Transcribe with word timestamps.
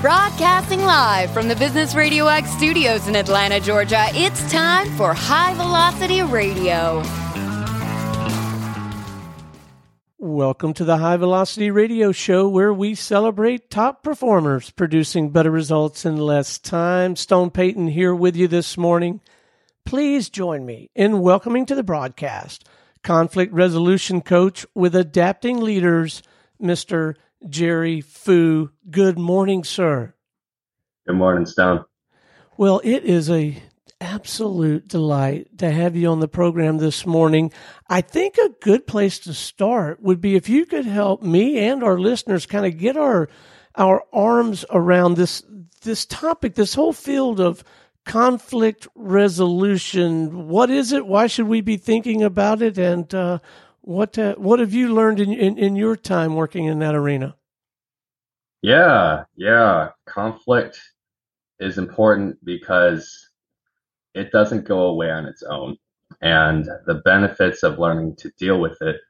Broadcasting 0.00 0.80
live 0.80 1.30
from 1.30 1.48
the 1.48 1.56
Business 1.56 1.94
Radio 1.94 2.26
X 2.26 2.50
studios 2.52 3.06
in 3.06 3.14
Atlanta, 3.14 3.60
Georgia, 3.60 4.06
it's 4.12 4.50
time 4.50 4.88
for 4.96 5.12
High 5.12 5.52
Velocity 5.52 6.22
Radio. 6.22 7.02
Welcome 10.16 10.72
to 10.72 10.84
the 10.84 10.96
High 10.96 11.18
Velocity 11.18 11.70
Radio 11.70 12.12
Show, 12.12 12.48
where 12.48 12.72
we 12.72 12.94
celebrate 12.94 13.68
top 13.68 14.02
performers 14.02 14.70
producing 14.70 15.32
better 15.32 15.50
results 15.50 16.06
in 16.06 16.16
less 16.16 16.58
time. 16.58 17.14
Stone 17.14 17.50
Payton 17.50 17.88
here 17.88 18.14
with 18.14 18.36
you 18.36 18.48
this 18.48 18.78
morning. 18.78 19.20
Please 19.84 20.30
join 20.30 20.64
me 20.64 20.88
in 20.94 21.20
welcoming 21.20 21.66
to 21.66 21.74
the 21.74 21.82
broadcast 21.82 22.66
conflict 23.02 23.52
resolution 23.52 24.22
coach 24.22 24.64
with 24.74 24.96
adapting 24.96 25.60
leaders, 25.60 26.22
Mr. 26.58 27.16
Jerry 27.48 28.00
Fu. 28.00 28.70
Good 28.90 29.18
morning, 29.18 29.64
sir. 29.64 30.14
Good 31.06 31.16
morning, 31.16 31.46
Stone. 31.46 31.84
Well, 32.56 32.80
it 32.84 33.04
is 33.04 33.30
a 33.30 33.62
absolute 34.00 34.88
delight 34.88 35.58
to 35.58 35.70
have 35.70 35.94
you 35.94 36.08
on 36.08 36.20
the 36.20 36.28
program 36.28 36.78
this 36.78 37.06
morning. 37.06 37.52
I 37.88 38.00
think 38.00 38.38
a 38.38 38.50
good 38.60 38.86
place 38.86 39.18
to 39.20 39.34
start 39.34 40.02
would 40.02 40.20
be 40.20 40.36
if 40.36 40.48
you 40.48 40.64
could 40.64 40.86
help 40.86 41.22
me 41.22 41.58
and 41.58 41.82
our 41.82 41.98
listeners 41.98 42.46
kind 42.46 42.66
of 42.66 42.78
get 42.78 42.96
our 42.96 43.28
our 43.76 44.04
arms 44.12 44.64
around 44.70 45.16
this 45.16 45.42
this 45.82 46.04
topic, 46.06 46.54
this 46.54 46.74
whole 46.74 46.92
field 46.92 47.40
of 47.40 47.64
conflict 48.04 48.88
resolution. 48.94 50.48
What 50.48 50.70
is 50.70 50.92
it? 50.92 51.06
Why 51.06 51.26
should 51.26 51.46
we 51.46 51.60
be 51.60 51.76
thinking 51.76 52.22
about 52.22 52.62
it? 52.62 52.78
And 52.78 53.12
uh, 53.14 53.38
what 53.90 54.16
uh, 54.18 54.36
what 54.36 54.60
have 54.60 54.72
you 54.72 54.94
learned 54.94 55.18
in, 55.18 55.32
in, 55.32 55.58
in 55.58 55.74
your 55.74 55.96
time 55.96 56.36
working 56.36 56.66
in 56.66 56.78
that 56.78 56.94
arena? 56.94 57.34
Yeah, 58.62 59.24
yeah. 59.34 59.88
Conflict 60.06 60.80
is 61.58 61.76
important 61.76 62.42
because 62.44 63.30
it 64.14 64.30
doesn't 64.30 64.64
go 64.64 64.82
away 64.82 65.10
on 65.10 65.26
its 65.26 65.42
own. 65.42 65.76
And 66.20 66.68
the 66.86 67.02
benefits 67.04 67.64
of 67.64 67.80
learning 67.80 68.14
to 68.16 68.30
deal 68.38 68.60
with 68.60 68.80
it, 68.80 69.00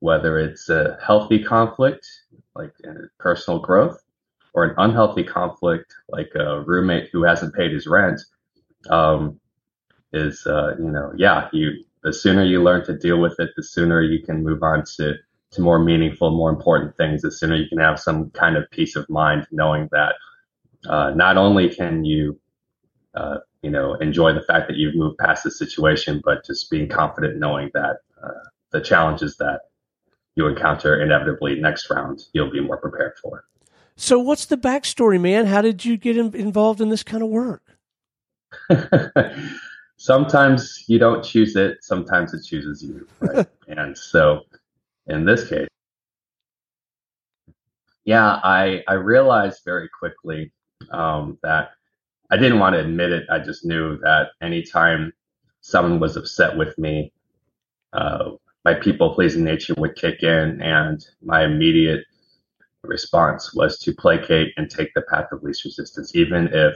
whether 0.00 0.38
it's 0.38 0.70
a 0.70 0.98
healthy 1.04 1.42
conflict, 1.42 2.06
like 2.54 2.72
personal 3.18 3.60
growth, 3.60 4.02
or 4.54 4.64
an 4.64 4.74
unhealthy 4.78 5.24
conflict, 5.24 5.94
like 6.08 6.32
a 6.36 6.62
roommate 6.62 7.10
who 7.12 7.22
hasn't 7.22 7.54
paid 7.54 7.72
his 7.72 7.86
rent, 7.86 8.20
um, 8.88 9.38
is, 10.14 10.46
uh, 10.46 10.74
you 10.78 10.90
know, 10.90 11.12
yeah, 11.16 11.48
you, 11.52 11.84
the 12.02 12.12
sooner 12.12 12.44
you 12.44 12.62
learn 12.62 12.84
to 12.86 12.96
deal 12.96 13.20
with 13.20 13.38
it, 13.38 13.50
the 13.56 13.62
sooner 13.62 14.02
you 14.02 14.22
can 14.22 14.42
move 14.42 14.62
on 14.62 14.84
to, 14.96 15.14
to 15.52 15.60
more 15.60 15.78
meaningful, 15.78 16.30
more 16.30 16.50
important 16.50 16.96
things, 16.96 17.22
the 17.22 17.30
sooner 17.30 17.56
you 17.56 17.68
can 17.68 17.78
have 17.78 17.98
some 17.98 18.30
kind 18.30 18.56
of 18.56 18.70
peace 18.70 18.96
of 18.96 19.08
mind 19.08 19.46
knowing 19.50 19.88
that 19.92 20.14
uh, 20.88 21.10
not 21.10 21.36
only 21.36 21.68
can 21.68 22.04
you 22.04 22.38
uh, 23.14 23.38
you 23.62 23.70
know, 23.70 23.94
enjoy 23.94 24.32
the 24.32 24.42
fact 24.42 24.68
that 24.68 24.76
you've 24.76 24.96
moved 24.96 25.18
past 25.18 25.44
the 25.44 25.50
situation, 25.50 26.20
but 26.24 26.44
just 26.44 26.70
being 26.70 26.88
confident 26.88 27.38
knowing 27.38 27.70
that 27.74 27.98
uh, 28.22 28.30
the 28.72 28.80
challenges 28.80 29.36
that 29.36 29.60
you 30.34 30.46
encounter 30.46 31.00
inevitably 31.00 31.60
next 31.60 31.88
round, 31.90 32.22
you'll 32.32 32.50
be 32.50 32.60
more 32.60 32.76
prepared 32.76 33.12
for. 33.22 33.44
So, 33.94 34.18
what's 34.18 34.46
the 34.46 34.56
backstory, 34.56 35.20
man? 35.20 35.46
How 35.46 35.60
did 35.60 35.84
you 35.84 35.96
get 35.96 36.16
in- 36.16 36.34
involved 36.34 36.80
in 36.80 36.88
this 36.88 37.02
kind 37.02 37.22
of 37.22 37.28
work? 37.28 37.62
sometimes 40.02 40.84
you 40.88 40.98
don't 40.98 41.22
choose 41.22 41.54
it, 41.54 41.78
sometimes 41.80 42.34
it 42.34 42.42
chooses 42.42 42.82
you. 42.82 43.06
Right? 43.20 43.46
and 43.68 43.96
so, 43.96 44.40
in 45.06 45.24
this 45.24 45.48
case, 45.48 45.68
yeah, 48.04 48.40
I, 48.42 48.82
I 48.88 48.94
realized 48.94 49.62
very 49.64 49.88
quickly 49.88 50.50
um, 50.90 51.38
that 51.44 51.70
I 52.32 52.36
didn't 52.36 52.58
want 52.58 52.74
to 52.74 52.80
admit 52.80 53.12
it. 53.12 53.26
I 53.30 53.38
just 53.38 53.64
knew 53.64 53.96
that 53.98 54.30
anytime 54.40 55.12
someone 55.60 56.00
was 56.00 56.16
upset 56.16 56.56
with 56.56 56.76
me, 56.78 57.12
uh, 57.92 58.32
my 58.64 58.74
people 58.74 59.14
pleasing 59.14 59.44
nature 59.44 59.74
would 59.78 59.94
kick 59.94 60.24
in, 60.24 60.60
and 60.60 61.06
my 61.22 61.44
immediate 61.44 62.04
response 62.82 63.54
was 63.54 63.78
to 63.78 63.94
placate 63.94 64.52
and 64.56 64.68
take 64.68 64.92
the 64.94 65.02
path 65.02 65.30
of 65.30 65.44
least 65.44 65.64
resistance, 65.64 66.16
even 66.16 66.48
if 66.48 66.74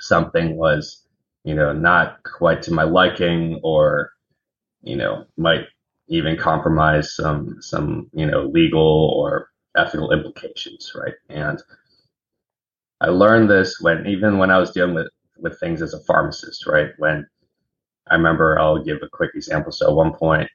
something 0.00 0.56
was, 0.56 1.05
you 1.46 1.54
know, 1.54 1.72
not 1.72 2.22
quite 2.24 2.62
to 2.64 2.74
my 2.74 2.82
liking 2.84 3.60
or, 3.62 4.12
you 4.82 4.96
know, 4.96 5.26
might 5.38 5.66
even 6.08 6.36
compromise 6.36 7.14
some 7.14 7.56
some 7.60 8.08
you 8.12 8.26
know 8.26 8.46
legal 8.46 9.12
or 9.16 9.50
ethical 9.76 10.12
implications, 10.12 10.92
right? 10.94 11.14
And 11.30 11.62
I 13.00 13.08
learned 13.08 13.50
this 13.50 13.80
when 13.80 14.06
even 14.06 14.38
when 14.38 14.50
I 14.50 14.58
was 14.58 14.72
dealing 14.72 14.94
with 14.94 15.08
with 15.38 15.58
things 15.60 15.82
as 15.82 15.94
a 15.94 16.00
pharmacist, 16.00 16.66
right? 16.66 16.90
When 16.98 17.26
I 18.10 18.16
remember, 18.16 18.58
I'll 18.58 18.82
give 18.82 19.02
a 19.02 19.08
quick 19.08 19.32
example. 19.34 19.72
So 19.72 19.88
at 19.88 19.96
one 19.96 20.14
point, 20.14 20.50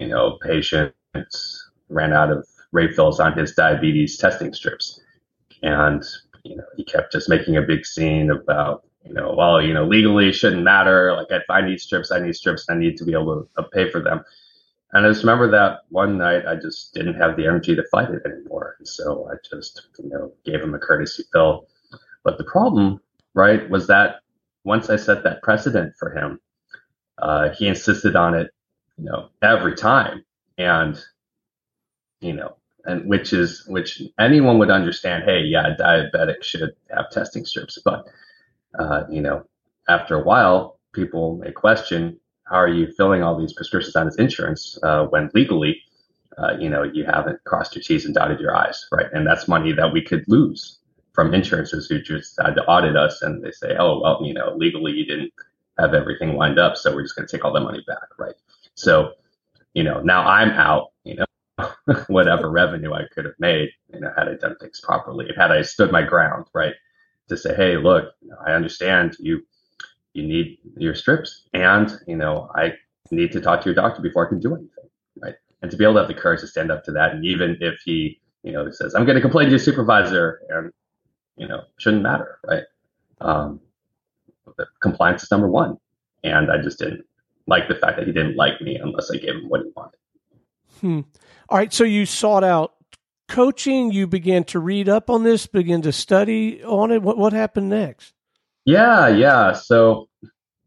you 0.00 0.08
know, 0.08 0.38
patients 0.42 1.70
ran 1.88 2.12
out 2.12 2.30
of 2.32 2.46
refills 2.72 3.20
on 3.20 3.38
his 3.38 3.54
diabetes 3.54 4.18
testing 4.18 4.52
strips, 4.52 5.00
and 5.62 6.02
you 6.44 6.56
know, 6.56 6.64
he 6.76 6.84
kept 6.84 7.12
just 7.12 7.28
making 7.28 7.56
a 7.56 7.62
big 7.62 7.86
scene 7.86 8.30
about, 8.30 8.84
you 9.04 9.12
know, 9.14 9.34
well, 9.36 9.62
you 9.62 9.74
know, 9.74 9.86
legally 9.86 10.28
it 10.28 10.34
shouldn't 10.34 10.62
matter. 10.62 11.14
Like 11.14 11.28
if 11.30 11.44
I 11.50 11.60
need 11.60 11.80
strips, 11.80 12.10
I 12.10 12.20
need 12.20 12.34
strips. 12.34 12.66
I 12.68 12.76
need 12.76 12.96
to 12.98 13.04
be 13.04 13.12
able 13.12 13.48
to 13.56 13.62
pay 13.64 13.90
for 13.90 14.00
them. 14.02 14.24
And 14.92 15.06
I 15.06 15.10
just 15.10 15.24
remember 15.24 15.50
that 15.50 15.80
one 15.90 16.18
night 16.18 16.46
I 16.46 16.56
just 16.56 16.94
didn't 16.94 17.14
have 17.14 17.36
the 17.36 17.46
energy 17.46 17.74
to 17.74 17.84
fight 17.90 18.10
it 18.10 18.22
anymore. 18.24 18.76
And 18.78 18.88
so 18.88 19.28
I 19.30 19.36
just, 19.48 19.88
you 20.02 20.08
know, 20.08 20.32
gave 20.44 20.60
him 20.62 20.74
a 20.74 20.78
courtesy 20.78 21.24
fill 21.32 21.66
but 22.24 22.38
the 22.38 22.44
problem, 22.44 23.00
right, 23.34 23.68
was 23.70 23.86
that 23.88 24.16
once 24.64 24.90
I 24.90 24.96
set 24.96 25.22
that 25.24 25.42
precedent 25.42 25.94
for 25.98 26.10
him, 26.16 26.40
uh, 27.18 27.50
he 27.50 27.68
insisted 27.68 28.16
on 28.16 28.34
it, 28.34 28.50
you 28.98 29.04
know, 29.04 29.28
every 29.42 29.76
time, 29.76 30.24
and 30.58 30.98
you 32.20 32.32
know, 32.32 32.56
and 32.84 33.06
which 33.08 33.32
is 33.32 33.64
which 33.68 34.02
anyone 34.18 34.58
would 34.58 34.70
understand. 34.70 35.24
Hey, 35.24 35.42
yeah, 35.42 35.76
diabetic 35.78 36.42
should 36.42 36.74
have 36.90 37.10
testing 37.10 37.44
strips, 37.44 37.78
but 37.84 38.06
uh, 38.78 39.04
you 39.10 39.20
know, 39.20 39.44
after 39.88 40.14
a 40.16 40.22
while, 40.24 40.78
people 40.92 41.36
may 41.36 41.52
question 41.52 42.18
how 42.44 42.56
are 42.56 42.68
you 42.68 42.92
filling 42.96 43.22
all 43.22 43.38
these 43.38 43.52
prescriptions 43.52 43.96
on 43.96 44.06
his 44.06 44.16
insurance 44.16 44.78
uh, 44.82 45.06
when 45.06 45.30
legally, 45.34 45.80
uh, 46.38 46.52
you 46.58 46.68
know, 46.68 46.82
you 46.82 47.04
haven't 47.04 47.42
crossed 47.44 47.74
your 47.74 47.82
T's 47.82 48.04
and 48.04 48.14
dotted 48.14 48.38
your 48.40 48.54
I's, 48.54 48.86
right? 48.92 49.06
And 49.12 49.26
that's 49.26 49.48
money 49.48 49.72
that 49.72 49.92
we 49.92 50.02
could 50.02 50.24
lose 50.28 50.78
from 51.12 51.32
insurances 51.32 51.86
who 51.88 52.00
just 52.00 52.38
had 52.42 52.54
to 52.56 52.64
audit 52.64 52.96
us 52.96 53.22
and 53.22 53.42
they 53.42 53.50
say, 53.52 53.76
oh, 53.78 54.00
well, 54.00 54.20
you 54.22 54.34
know, 54.34 54.54
legally 54.56 54.92
you 54.92 55.06
didn't 55.06 55.32
have 55.78 55.94
everything 55.94 56.36
lined 56.36 56.58
up. 56.58 56.76
So 56.76 56.94
we're 56.94 57.02
just 57.02 57.16
going 57.16 57.26
to 57.26 57.36
take 57.36 57.44
all 57.44 57.52
that 57.52 57.60
money 57.60 57.82
back. 57.86 58.08
Right. 58.18 58.34
So, 58.74 59.12
you 59.72 59.84
know, 59.84 60.00
now 60.00 60.26
I'm 60.26 60.50
out, 60.50 60.88
you 61.04 61.16
know, 61.16 61.24
whatever 62.08 62.50
revenue 62.50 62.92
I 62.92 63.02
could 63.14 63.24
have 63.24 63.34
made, 63.38 63.70
you 63.92 64.00
know, 64.00 64.12
had 64.16 64.28
I 64.28 64.34
done 64.34 64.56
things 64.60 64.80
properly 64.80 65.30
had 65.36 65.50
I 65.50 65.62
stood 65.62 65.92
my 65.92 66.02
ground, 66.02 66.46
right. 66.52 66.74
To 67.28 67.36
say, 67.36 67.54
hey, 67.54 67.76
look, 67.78 68.12
I 68.46 68.52
understand 68.52 69.16
you, 69.18 69.42
you 70.12 70.26
need 70.26 70.58
your 70.76 70.94
strips 70.94 71.48
and, 71.54 71.90
you 72.06 72.16
know, 72.16 72.50
I 72.54 72.74
need 73.10 73.32
to 73.32 73.40
talk 73.40 73.62
to 73.62 73.64
your 73.66 73.74
doctor 73.74 74.02
before 74.02 74.26
I 74.26 74.28
can 74.28 74.40
do 74.40 74.54
anything. 74.54 74.90
Right. 75.22 75.34
And 75.62 75.70
to 75.70 75.76
be 75.76 75.84
able 75.84 75.94
to 75.94 76.00
have 76.00 76.08
the 76.08 76.14
courage 76.14 76.40
to 76.40 76.46
stand 76.46 76.70
up 76.70 76.84
to 76.84 76.92
that. 76.92 77.12
And 77.12 77.24
even 77.24 77.56
if 77.60 77.80
he, 77.84 78.20
you 78.42 78.52
know, 78.52 78.70
says, 78.70 78.94
I'm 78.94 79.06
going 79.06 79.16
to 79.16 79.22
complain 79.22 79.46
to 79.46 79.50
your 79.50 79.58
supervisor 79.58 80.40
and 80.50 80.70
you 81.36 81.48
know, 81.48 81.62
shouldn't 81.78 82.02
matter, 82.02 82.38
right? 82.46 82.62
Um, 83.20 83.60
compliance 84.80 85.22
is 85.22 85.30
number 85.30 85.48
one. 85.48 85.78
And 86.22 86.50
I 86.50 86.58
just 86.58 86.78
didn't 86.78 87.04
like 87.46 87.68
the 87.68 87.74
fact 87.74 87.96
that 87.98 88.06
he 88.06 88.12
didn't 88.12 88.36
like 88.36 88.60
me 88.60 88.76
unless 88.76 89.10
I 89.10 89.16
gave 89.16 89.34
him 89.34 89.48
what 89.48 89.62
he 89.62 89.70
wanted. 89.76 89.98
Hmm. 90.80 91.00
All 91.48 91.58
right. 91.58 91.72
So 91.72 91.84
you 91.84 92.06
sought 92.06 92.44
out 92.44 92.73
coaching. 93.28 93.92
You 93.92 94.06
began 94.06 94.44
to 94.44 94.58
read 94.58 94.88
up 94.88 95.10
on 95.10 95.22
this, 95.22 95.46
begin 95.46 95.82
to 95.82 95.92
study 95.92 96.62
on 96.64 96.90
it. 96.90 97.02
What, 97.02 97.18
what 97.18 97.32
happened 97.32 97.68
next? 97.68 98.14
Yeah. 98.64 99.08
Yeah. 99.08 99.52
So, 99.52 100.08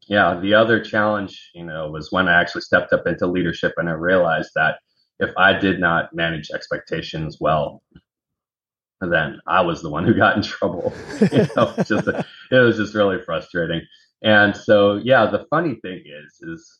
yeah, 0.07 0.39
the 0.41 0.53
other 0.53 0.79
challenge, 0.83 1.51
you 1.53 1.65
know, 1.65 1.89
was 1.89 2.11
when 2.11 2.27
I 2.27 2.39
actually 2.39 2.61
stepped 2.61 2.93
up 2.93 3.05
into 3.05 3.27
leadership 3.27 3.73
and 3.77 3.89
I 3.89 3.93
realized 3.93 4.51
that 4.55 4.79
if 5.19 5.31
I 5.37 5.53
did 5.53 5.79
not 5.79 6.13
manage 6.13 6.49
expectations 6.53 7.37
well, 7.39 7.81
then 9.01 9.39
I 9.47 9.61
was 9.61 9.81
the 9.81 9.89
one 9.89 10.05
who 10.05 10.13
got 10.13 10.37
in 10.37 10.43
trouble. 10.43 10.93
you 11.31 11.47
know, 11.55 11.73
just 11.83 12.07
it 12.07 12.57
was 12.57 12.77
just 12.77 12.95
really 12.95 13.21
frustrating. 13.23 13.81
And 14.23 14.55
so, 14.55 14.95
yeah, 14.95 15.27
the 15.27 15.45
funny 15.49 15.75
thing 15.75 16.03
is, 16.05 16.39
is 16.41 16.79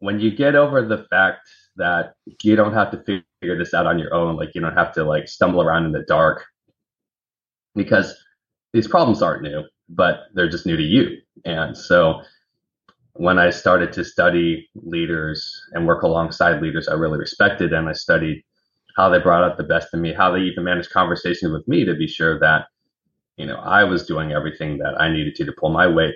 when 0.00 0.20
you 0.20 0.30
get 0.30 0.54
over 0.54 0.86
the 0.86 1.06
fact 1.10 1.48
that 1.76 2.14
you 2.42 2.56
don't 2.56 2.74
have 2.74 2.90
to 2.92 2.98
figure 2.98 3.24
this 3.42 3.74
out 3.74 3.86
on 3.86 3.98
your 3.98 4.14
own, 4.14 4.36
like 4.36 4.50
you 4.54 4.60
don't 4.60 4.76
have 4.76 4.92
to 4.94 5.04
like 5.04 5.28
stumble 5.28 5.62
around 5.62 5.84
in 5.86 5.92
the 5.92 6.04
dark, 6.08 6.44
because 7.74 8.14
these 8.72 8.88
problems 8.88 9.22
aren't 9.22 9.42
new, 9.42 9.62
but 9.88 10.20
they're 10.34 10.48
just 10.48 10.66
new 10.66 10.76
to 10.76 10.82
you. 10.82 11.18
And 11.44 11.76
so, 11.76 12.22
when 13.14 13.38
I 13.38 13.50
started 13.50 13.92
to 13.94 14.04
study 14.04 14.70
leaders 14.74 15.62
and 15.72 15.86
work 15.86 16.02
alongside 16.02 16.62
leaders 16.62 16.88
I 16.88 16.94
really 16.94 17.18
respected, 17.18 17.72
and 17.72 17.88
I 17.88 17.92
studied 17.92 18.42
how 18.96 19.08
they 19.08 19.18
brought 19.18 19.44
out 19.44 19.56
the 19.58 19.64
best 19.64 19.88
in 19.94 20.00
me, 20.02 20.12
how 20.14 20.32
they 20.32 20.40
even 20.40 20.64
managed 20.64 20.90
conversations 20.90 21.52
with 21.52 21.66
me 21.68 21.84
to 21.84 21.94
be 21.94 22.08
sure 22.08 22.38
that, 22.40 22.66
you 23.36 23.46
know, 23.46 23.56
I 23.56 23.84
was 23.84 24.06
doing 24.06 24.32
everything 24.32 24.78
that 24.78 25.00
I 25.00 25.12
needed 25.12 25.34
to 25.36 25.44
to 25.46 25.52
pull 25.52 25.70
my 25.70 25.86
weight. 25.86 26.14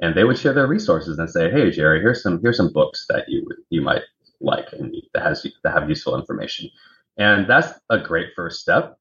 And 0.00 0.14
they 0.14 0.24
would 0.24 0.38
share 0.38 0.52
their 0.54 0.66
resources 0.66 1.18
and 1.18 1.30
say, 1.30 1.50
"Hey, 1.50 1.70
Jerry, 1.70 2.00
here's 2.00 2.22
some 2.22 2.40
here's 2.42 2.56
some 2.58 2.72
books 2.72 3.06
that 3.10 3.28
you 3.28 3.46
you 3.70 3.82
might 3.82 4.02
like 4.40 4.72
and 4.72 4.94
that 5.14 5.22
has 5.22 5.46
that 5.62 5.72
have 5.72 5.88
useful 5.88 6.18
information." 6.18 6.70
And 7.16 7.46
that's 7.48 7.78
a 7.90 7.98
great 7.98 8.30
first 8.34 8.60
step. 8.60 8.98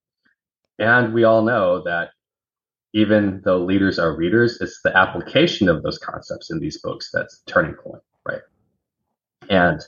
And 0.80 1.13
we 1.13 1.24
all 1.24 1.44
know 1.44 1.83
that 1.83 2.09
even 2.94 3.41
though 3.44 3.57
leaders 3.57 3.97
are 3.97 4.15
readers, 4.15 4.62
it's 4.62 4.80
the 4.83 4.95
application 4.95 5.68
of 5.68 5.81
those 5.81 5.97
concepts 5.97 6.51
in 6.51 6.59
these 6.59 6.80
books 6.81 7.09
that's 7.12 7.41
turning 7.47 7.74
point, 7.74 8.03
right? 8.27 8.41
And 9.50 9.81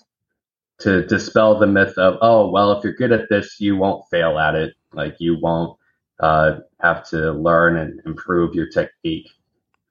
to 0.80 1.06
dispel 1.06 1.58
the 1.58 1.68
myth 1.68 1.98
of, 1.98 2.18
oh, 2.22 2.50
well, 2.50 2.72
if 2.72 2.84
you're 2.84 2.94
good 2.94 3.12
at 3.12 3.30
this, 3.30 3.60
you 3.60 3.78
won't 3.78 4.06
fail 4.10 4.40
at 4.40 4.56
it. 4.56 4.74
Like 4.94 5.16
you 5.20 5.38
won't 5.40 5.78
uh, 6.20 6.60
have 6.82 7.08
to 7.10 7.32
learn 7.32 7.78
and 7.78 8.02
improve 8.06 8.56
your 8.56 8.68
technique. 8.68 9.30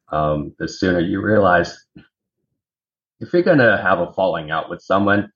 Um, 0.09 0.55
the 0.59 0.69
sooner 0.69 1.01
you 1.01 1.23
realize 1.23 1.87
if 3.21 3.33
you're 3.33 3.43
going 3.43 3.59
to 3.59 3.81
have 3.83 4.01
a 4.01 4.13
falling 4.13 4.51
out 4.51 4.69
with 4.69 4.83
someone, 4.83 5.33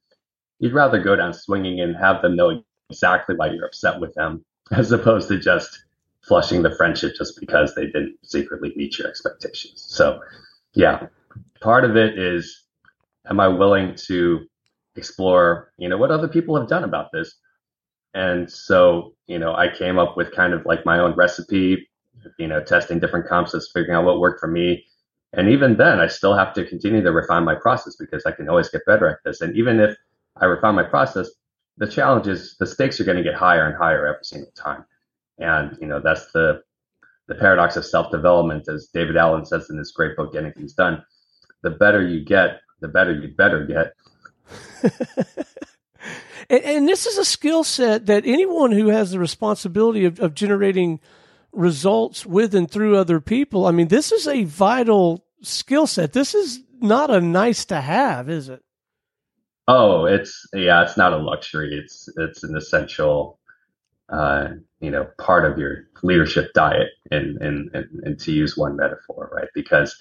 you'd 0.58 0.75
rather 0.75 1.02
go 1.02 1.16
down 1.16 1.32
swinging 1.32 1.81
and 1.81 1.96
have 1.96 2.22
them 2.22 2.37
know 2.37 2.62
exactly 2.90 3.34
why 3.37 3.50
you're 3.50 3.66
upset 3.66 4.00
with 4.00 4.14
them 4.14 4.44
as 4.72 4.93
opposed 4.93 5.28
to 5.28 5.38
just 5.38 5.84
flushing 6.22 6.62
the 6.62 6.75
friendship 6.75 7.14
just 7.16 7.38
because 7.40 7.75
they 7.75 7.87
didn't 7.87 8.16
secretly 8.22 8.72
meet 8.76 8.99
your 8.99 9.08
expectations. 9.08 9.84
So, 9.88 10.20
yeah, 10.75 11.06
part 11.60 11.84
of 11.84 11.96
it 11.96 12.19
is 12.19 12.64
am 13.28 13.40
I 13.40 13.49
willing 13.49 13.94
to 14.06 14.46
explore, 14.96 15.72
you 15.78 15.88
know, 15.88 15.96
what 15.96 16.10
other 16.10 16.28
people 16.28 16.58
have 16.58 16.69
done 16.69 16.84
about 16.84 17.12
this? 17.12 17.34
And 18.14 18.50
so, 18.50 19.14
you 19.26 19.38
know, 19.38 19.55
I 19.55 19.69
came 19.69 19.99
up 19.99 20.16
with 20.16 20.32
kind 20.32 20.52
of 20.52 20.66
like 20.66 20.84
my 20.84 20.99
own 20.99 21.14
recipe, 21.14 21.88
you 22.38 22.49
know, 22.49 22.62
testing 22.62 22.99
different 22.99 23.28
concepts, 23.28 23.70
figuring 23.72 23.96
out 23.96 24.05
what 24.05 24.19
worked 24.19 24.40
for 24.40 24.49
me. 24.49 24.84
And 25.34 25.49
even 25.50 25.76
then, 25.76 26.00
I 26.00 26.06
still 26.08 26.34
have 26.34 26.55
to 26.55 26.64
continue 26.64 27.02
to 27.02 27.12
refine 27.12 27.44
my 27.44 27.55
process 27.55 27.96
because 27.96 28.25
I 28.25 28.32
can 28.32 28.49
always 28.49 28.70
get 28.70 28.87
better 28.87 29.08
at 29.08 29.19
this. 29.25 29.40
And 29.40 29.55
even 29.56 29.78
if 29.78 29.96
I 30.40 30.46
refine 30.46 30.75
my 30.75 30.85
process, 30.85 31.29
the 31.76 31.87
challenge 31.87 32.26
is 32.26 32.56
the 32.58 32.67
stakes 32.67 33.00
are 33.00 33.05
going 33.05 33.17
to 33.17 33.23
get 33.23 33.35
higher 33.35 33.67
and 33.67 33.76
higher 33.76 34.06
every 34.06 34.25
single 34.25 34.50
time. 34.52 34.85
And 35.38 35.76
you 35.81 35.87
know 35.87 36.00
that's 36.00 36.32
the 36.32 36.62
the 37.29 37.35
paradox 37.35 37.76
of 37.76 37.85
self 37.85 38.11
development, 38.11 38.69
as 38.69 38.88
David 38.93 39.17
Allen 39.17 39.44
says 39.44 39.70
in 39.70 39.79
his 39.79 39.93
great 39.93 40.17
book, 40.17 40.32
Getting 40.32 40.52
Things 40.52 40.73
Done. 40.73 41.05
The 41.62 41.70
better 41.70 42.02
you 42.02 42.25
get, 42.25 42.61
the 42.81 42.88
better 42.88 43.12
you 43.12 43.29
better 43.29 43.67
get. 43.67 43.93
and, 46.50 46.64
and, 46.64 46.88
this 46.88 47.06
is 47.06 47.19
a 47.19 47.25
skill 47.25 47.64
set 47.64 48.06
that 48.06 48.25
anyone 48.25 48.73
who 48.73 48.88
has 48.88 49.11
the 49.11 49.19
responsibility 49.19 50.06
of, 50.06 50.19
of 50.20 50.34
generating 50.34 51.00
results 51.52 52.25
with 52.25 52.55
and 52.55 52.70
through 52.70 52.96
other 52.96 53.20
people. 53.20 53.67
I 53.67 53.73
mean, 53.73 53.88
this 53.88 54.11
is 54.11 54.26
a 54.26 54.44
vital 54.44 55.25
skill 55.43 55.87
set. 55.87 56.12
This 56.12 56.34
is 56.34 56.61
not 56.81 57.11
a 57.11 57.20
nice 57.20 57.64
to 57.67 57.81
have, 57.81 58.31
is 58.31 58.49
it? 58.49 58.62
Oh, 59.69 60.06
it's 60.06 60.49
yeah, 60.55 60.82
it's 60.82 60.97
not 60.97 61.12
a 61.15 61.19
luxury. 61.19 61.75
It's 61.79 62.09
it's 62.19 62.43
an 62.44 62.56
essential 62.56 63.38
uh, 64.11 64.49
you 64.81 64.91
know, 64.91 65.06
part 65.19 65.44
of 65.50 65.59
your 65.59 65.88
leadership 66.03 66.53
diet, 66.55 66.88
and, 67.11 67.38
and, 67.43 67.70
and, 67.75 67.87
and 68.05 68.20
to 68.20 68.32
use 68.32 68.56
one 68.56 68.76
metaphor, 68.76 69.31
right? 69.35 69.49
Because 69.55 69.97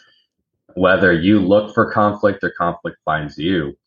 whether 0.75 1.13
you 1.13 1.39
look 1.39 1.73
for 1.73 1.91
conflict 1.91 2.43
or 2.43 2.51
conflict 2.57 2.97
finds 3.05 3.37
you, 3.37 3.77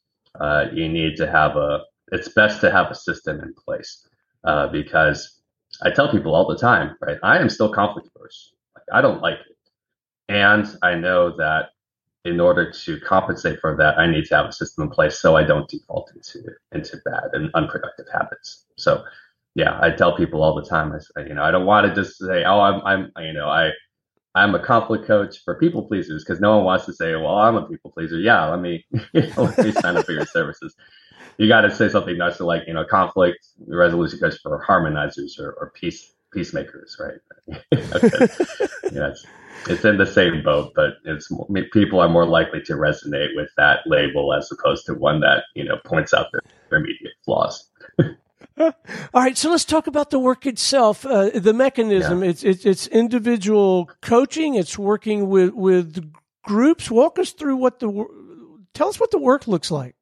uh, 0.41 0.67
you 0.73 0.89
need 0.89 1.17
to 1.17 1.31
have 1.31 1.57
a, 1.57 1.83
it's 2.13 2.29
best 2.31 2.61
to 2.63 2.71
have 2.71 2.91
a 2.91 2.95
system 2.95 3.41
in 3.41 3.55
place 3.55 4.07
uh, 4.45 4.69
because 4.69 5.41
I 5.83 5.91
tell 5.91 6.11
people 6.11 6.35
all 6.35 6.49
the 6.49 6.59
time, 6.59 6.97
right? 7.01 7.19
I 7.23 7.39
am 7.39 7.49
still 7.49 7.73
conflict 7.73 8.09
averse. 8.17 8.55
Like, 8.77 8.85
I 8.93 9.01
don't 9.03 9.23
like 9.23 9.39
it. 9.41 9.57
And 10.29 10.67
I 10.83 10.95
know 10.97 11.37
that 11.39 11.71
in 12.25 12.41
order 12.41 12.71
to 12.71 13.01
compensate 13.01 13.61
for 13.61 13.77
that, 13.77 13.99
I 13.99 14.07
need 14.07 14.27
to 14.27 14.37
have 14.37 14.47
a 14.47 14.53
system 14.53 14.85
in 14.85 14.91
place 14.91 15.19
so 15.19 15.37
I 15.37 15.45
don't 15.45 15.69
default 15.69 16.13
into 16.15 16.51
into 16.73 16.99
bad 17.05 17.31
and 17.33 17.51
unproductive 17.55 18.07
habits. 18.13 18.67
So 18.77 19.05
yeah, 19.55 19.79
I 19.81 19.91
tell 19.91 20.17
people 20.17 20.43
all 20.43 20.55
the 20.55 20.69
time. 20.69 20.93
I 21.17 21.21
you 21.23 21.35
know, 21.35 21.43
I 21.43 21.51
don't 21.51 21.67
want 21.67 21.87
to 21.87 21.95
just 21.95 22.19
say, 22.19 22.45
oh, 22.45 22.61
I'm, 22.61 22.81
I'm, 23.17 23.25
you 23.25 23.33
know, 23.33 23.49
I, 23.49 23.71
I'm 24.35 24.55
a 24.55 24.61
conflict 24.65 25.07
coach 25.07 25.43
for 25.45 25.57
people 25.57 25.83
pleasers 25.83 26.25
because 26.25 26.41
no 26.41 26.57
one 26.57 26.65
wants 26.65 26.87
to 26.87 26.93
say, 26.93 27.15
well, 27.17 27.37
I'm 27.37 27.57
a 27.57 27.67
people 27.67 27.91
pleaser. 27.91 28.19
Yeah, 28.19 28.49
let 28.49 28.61
me, 28.61 28.85
let 29.13 29.59
me 29.59 29.73
sign 29.73 29.97
up 29.97 30.07
for 30.07 30.13
your 30.13 30.27
services. 30.27 30.77
You 31.39 31.49
got 31.49 31.63
to 31.63 31.75
say 31.75 31.89
something 31.89 32.17
nice 32.17 32.37
to 32.37 32.45
like, 32.45 32.63
you 32.67 32.75
know, 32.75 32.85
conflict 32.85 33.45
resolution 33.67 34.21
coach 34.21 34.35
for 34.43 34.65
harmonizers 34.69 35.41
or, 35.41 35.53
or 35.55 35.73
peace 35.75 36.13
peacemakers, 36.33 36.97
right? 37.01 37.63
okay. 37.95 38.29
yeah, 38.93 39.13
it's, 39.67 39.85
in 39.85 39.99
the 39.99 40.07
same 40.07 40.43
boat, 40.43 40.73
but 40.75 40.95
it's 41.05 41.31
people 41.73 42.01
are 42.01 42.09
more 42.09 42.27
likely 42.27 42.61
to 42.63 42.75
resonate 42.75 43.35
with 43.37 43.51
that 43.57 43.81
label 43.87 44.33
as 44.33 44.51
opposed 44.51 44.87
to 44.87 44.95
one 44.95 45.21
that 45.21 45.45
you 45.55 45.65
know 45.65 45.77
points 45.85 46.15
out 46.15 46.27
their, 46.33 46.41
their 46.69 46.79
immediate 46.79 47.13
flaws. 47.25 47.69
All 48.59 48.73
right, 49.15 49.39
so 49.39 49.51
let's 49.51 49.65
talk 49.65 49.87
about 49.87 50.11
the 50.11 50.19
work 50.19 50.47
itself. 50.47 51.07
Uh, 51.07 51.31
the 51.31 51.55
mechanism. 51.55 52.23
Yeah. 52.23 52.31
It's, 52.31 52.43
it's 52.43 52.65
it's 52.65 52.87
individual 52.89 53.91
coaching. 54.03 54.55
It's 54.55 54.79
working 54.79 55.29
with 55.29 55.55
with 55.55 56.13
groups. 56.43 56.91
Walk 56.91 57.19
us 57.19 57.33
through 57.33 57.57
what 57.57 57.81
the 57.81 58.07
tell 58.75 58.89
us 58.89 59.01
what 59.01 59.11
the 59.11 59.19
work 59.19 59.49
looks 59.49 59.71
like. 59.71 59.95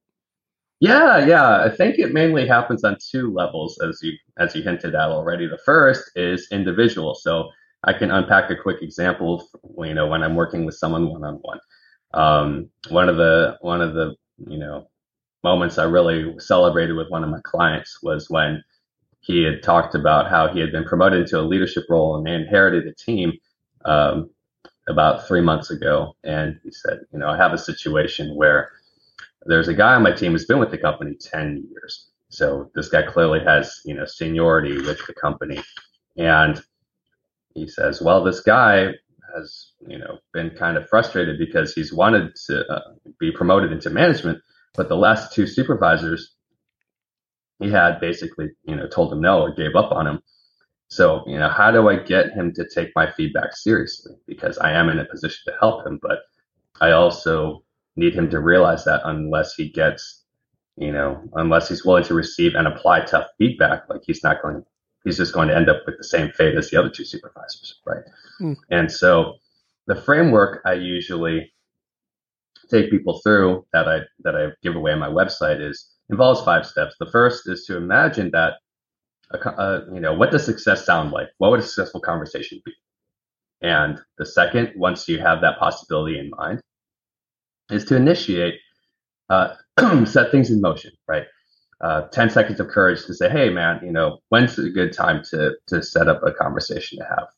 Yeah, 0.81 1.25
yeah. 1.27 1.65
I 1.65 1.71
think 1.71 1.99
it 1.99 2.13
mainly 2.13 2.47
happens 2.47 2.85
on 2.85 2.97
two 3.01 3.33
levels, 3.33 3.79
as 3.81 4.01
you 4.03 4.13
as 4.39 4.55
you 4.55 4.63
hinted 4.63 4.95
at 4.95 5.09
already. 5.09 5.47
The 5.47 5.59
first 5.59 6.11
is 6.17 6.47
individual. 6.51 7.15
So 7.15 7.51
I 7.85 7.93
can 7.93 8.11
unpack 8.11 8.51
a 8.51 8.57
quick 8.57 8.83
example. 8.83 9.49
You 9.79 9.95
know, 9.95 10.07
when 10.09 10.23
I'm 10.23 10.35
working 10.35 10.65
with 10.65 10.75
someone 10.77 11.09
one 11.09 11.25
on 11.25 11.35
one. 11.37 11.61
One 12.91 13.09
of 13.09 13.17
the 13.17 13.59
one 13.61 13.81
of 13.81 13.95
the 13.95 14.15
you 14.47 14.59
know 14.59 14.89
moments 15.45 15.79
I 15.79 15.85
really 15.85 16.39
celebrated 16.39 16.95
with 16.95 17.11
one 17.11 17.25
of 17.25 17.31
my 17.31 17.41
clients 17.45 18.03
was 18.03 18.29
when 18.31 18.63
he 19.21 19.43
had 19.43 19.63
talked 19.63 19.95
about 19.95 20.31
how 20.31 20.49
he 20.49 20.61
had 20.61 20.73
been 20.73 20.85
promoted 20.85 21.21
into 21.21 21.41
a 21.41 21.43
leadership 21.43 21.85
role 21.89 22.17
and 22.17 22.27
they 22.27 22.35
inherited 22.35 22.87
a 22.87 22.95
team 22.95 23.33
um, 23.85 24.31
about 24.89 25.27
three 25.27 25.41
months 25.41 25.71
ago. 25.71 26.17
And 26.25 26.59
he 26.65 26.71
said, 26.71 27.01
you 27.13 27.19
know, 27.19 27.29
I 27.29 27.37
have 27.37 27.53
a 27.53 27.59
situation 27.59 28.35
where 28.37 28.71
there's 29.47 29.69
a 29.69 29.75
guy 29.75 29.95
on 29.95 30.03
my 30.03 30.13
team 30.13 30.33
who's 30.33 30.47
been 30.47 30.59
with 30.59 30.71
the 30.71 30.79
company 30.79 31.15
10 31.15 31.69
years. 31.71 32.11
So 32.31 32.71
this 32.75 32.89
guy 32.89 33.03
clearly 33.03 33.41
has, 33.41 33.81
you 33.85 33.95
know, 33.95 34.05
seniority 34.05 34.77
with 34.77 35.05
the 35.07 35.15
company. 35.15 35.63
And 36.17 36.63
he 37.59 37.69
says, 37.69 38.01
well, 38.01 38.23
this 38.25 38.41
guy 38.41 38.93
has, 39.35 39.73
you 39.87 39.99
know, 39.99 40.19
been 40.33 40.51
kind 40.51 40.77
of 40.77 40.89
frustrated 40.89 41.39
because 41.39 41.75
he's 41.75 41.93
wanted 41.93 42.35
to 42.47 42.67
uh, 42.67 42.81
be 43.19 43.31
promoted 43.31 43.73
into 43.73 43.91
management, 43.91 44.39
but 44.75 44.89
the 44.89 44.97
last 44.97 45.35
two 45.35 45.47
supervisors, 45.47 46.35
he 47.59 47.71
had 47.71 48.01
basically, 48.01 48.51
you 48.65 48.77
know, 48.77 48.89
told 48.89 49.13
him 49.13 49.21
no 49.21 49.43
or 49.43 49.55
gave 49.55 49.77
up 49.77 49.93
on 49.93 50.07
him. 50.07 50.23
So, 50.89 51.23
you 51.27 51.39
know, 51.39 51.51
how 51.51 51.71
do 51.71 51.89
I 51.89 51.97
get 51.97 52.33
him 52.33 52.53
to 52.55 52.67
take 52.67 52.93
my 52.97 53.11
feedback 53.11 53.55
seriously? 53.55 54.15
Because 54.27 54.57
I 54.59 54.73
am 54.73 54.89
in 54.89 54.99
a 54.99 55.05
position 55.05 55.41
to 55.47 55.59
help 55.61 55.87
him, 55.87 55.99
but 56.01 56.21
I 56.81 56.93
also 56.93 57.65
need 57.97 58.15
him 58.15 58.31
to 58.31 58.41
realize 58.41 58.85
that 58.85 59.03
unless 59.05 59.55
he 59.55 59.69
gets, 59.69 60.25
you 60.77 60.93
know, 60.93 61.23
unless 61.35 61.69
he's 61.69 61.85
willing 61.85 62.05
to 62.05 62.15
receive 62.15 62.55
and 62.55 62.67
apply 62.67 63.01
tough 63.01 63.27
feedback, 63.37 63.83
like 63.91 64.03
he's 64.07 64.23
not 64.25 64.41
going, 64.41 64.65
he's 65.05 65.17
just 65.17 65.33
going 65.33 65.49
to 65.49 65.57
end 65.57 65.69
up 65.69 65.83
with 65.87 65.97
the 65.99 66.05
same 66.05 66.31
fate 66.33 66.57
as 66.57 66.71
the 66.71 66.79
other 66.79 66.91
two 66.91 67.05
supervisors, 67.05 67.81
right? 67.87 68.03
Mm. 68.41 68.57
And 68.71 68.91
so 68.91 69.35
the 69.87 69.97
framework 69.97 70.63
I 70.65 70.75
usually 70.75 71.53
take 72.71 72.91
people 72.91 73.21
through 73.23 73.65
that 73.73 73.89
I 73.89 74.01
that 74.21 74.37
I 74.37 74.49
give 74.63 74.77
away 74.77 74.93
on 74.93 74.99
my 74.99 75.09
website 75.09 75.61
is 75.61 75.95
involves 76.11 76.43
five 76.43 76.67
steps. 76.67 76.95
The 76.99 77.11
first 77.11 77.49
is 77.49 77.65
to 77.67 77.77
imagine 77.77 78.31
that, 78.33 78.55
a, 79.31 79.39
a, 79.49 79.85
you 79.93 80.01
know, 80.01 80.15
what 80.15 80.31
does 80.31 80.45
success 80.45 80.85
sound 80.87 81.13
like? 81.13 81.29
What 81.39 81.51
would 81.51 81.61
a 81.61 81.63
successful 81.63 82.01
conversation 82.01 82.61
be? 82.65 82.73
And 83.61 83.99
the 84.17 84.25
second, 84.25 84.73
once 84.77 85.09
you 85.09 85.19
have 85.19 85.41
that 85.43 85.59
possibility 85.59 86.19
in 86.19 86.31
mind, 86.31 86.61
is 87.71 87.85
to 87.87 87.97
initiate, 87.97 88.55
uh, 89.29 89.55
set 90.07 90.31
things 90.31 90.51
in 90.51 90.61
motion, 90.61 90.93
right? 91.07 91.27
Uh, 91.81 92.03
10 92.09 92.31
seconds 92.31 92.61
of 92.61 92.69
courage 92.69 93.05
to 93.07 93.15
say, 93.15 93.31
hey, 93.31 93.51
man, 93.51 93.81
you 93.85 93.93
know, 93.93 94.19
when's 94.31 94.59
a 94.59 94.69
good 94.69 94.93
time 94.93 95.23
to, 95.31 95.55
to 95.69 95.83
set 95.83 96.09
up 96.09 96.23
a 96.25 96.33
conversation 96.33 96.99
to 96.99 97.05
have, 97.05 97.29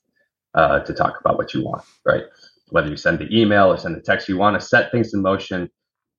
uh, 0.54 0.80
to 0.80 0.94
talk 0.94 1.20
about 1.20 1.36
what 1.36 1.52
you 1.52 1.62
want, 1.62 1.82
right? 2.06 2.24
whether 2.70 2.88
you 2.88 2.96
send 2.96 3.18
the 3.18 3.36
email 3.36 3.66
or 3.70 3.76
send 3.76 3.96
the 3.96 4.00
text, 4.00 4.28
you 4.28 4.38
want 4.38 4.58
to 4.58 4.66
set 4.66 4.90
things 4.90 5.12
in 5.14 5.22
motion 5.22 5.70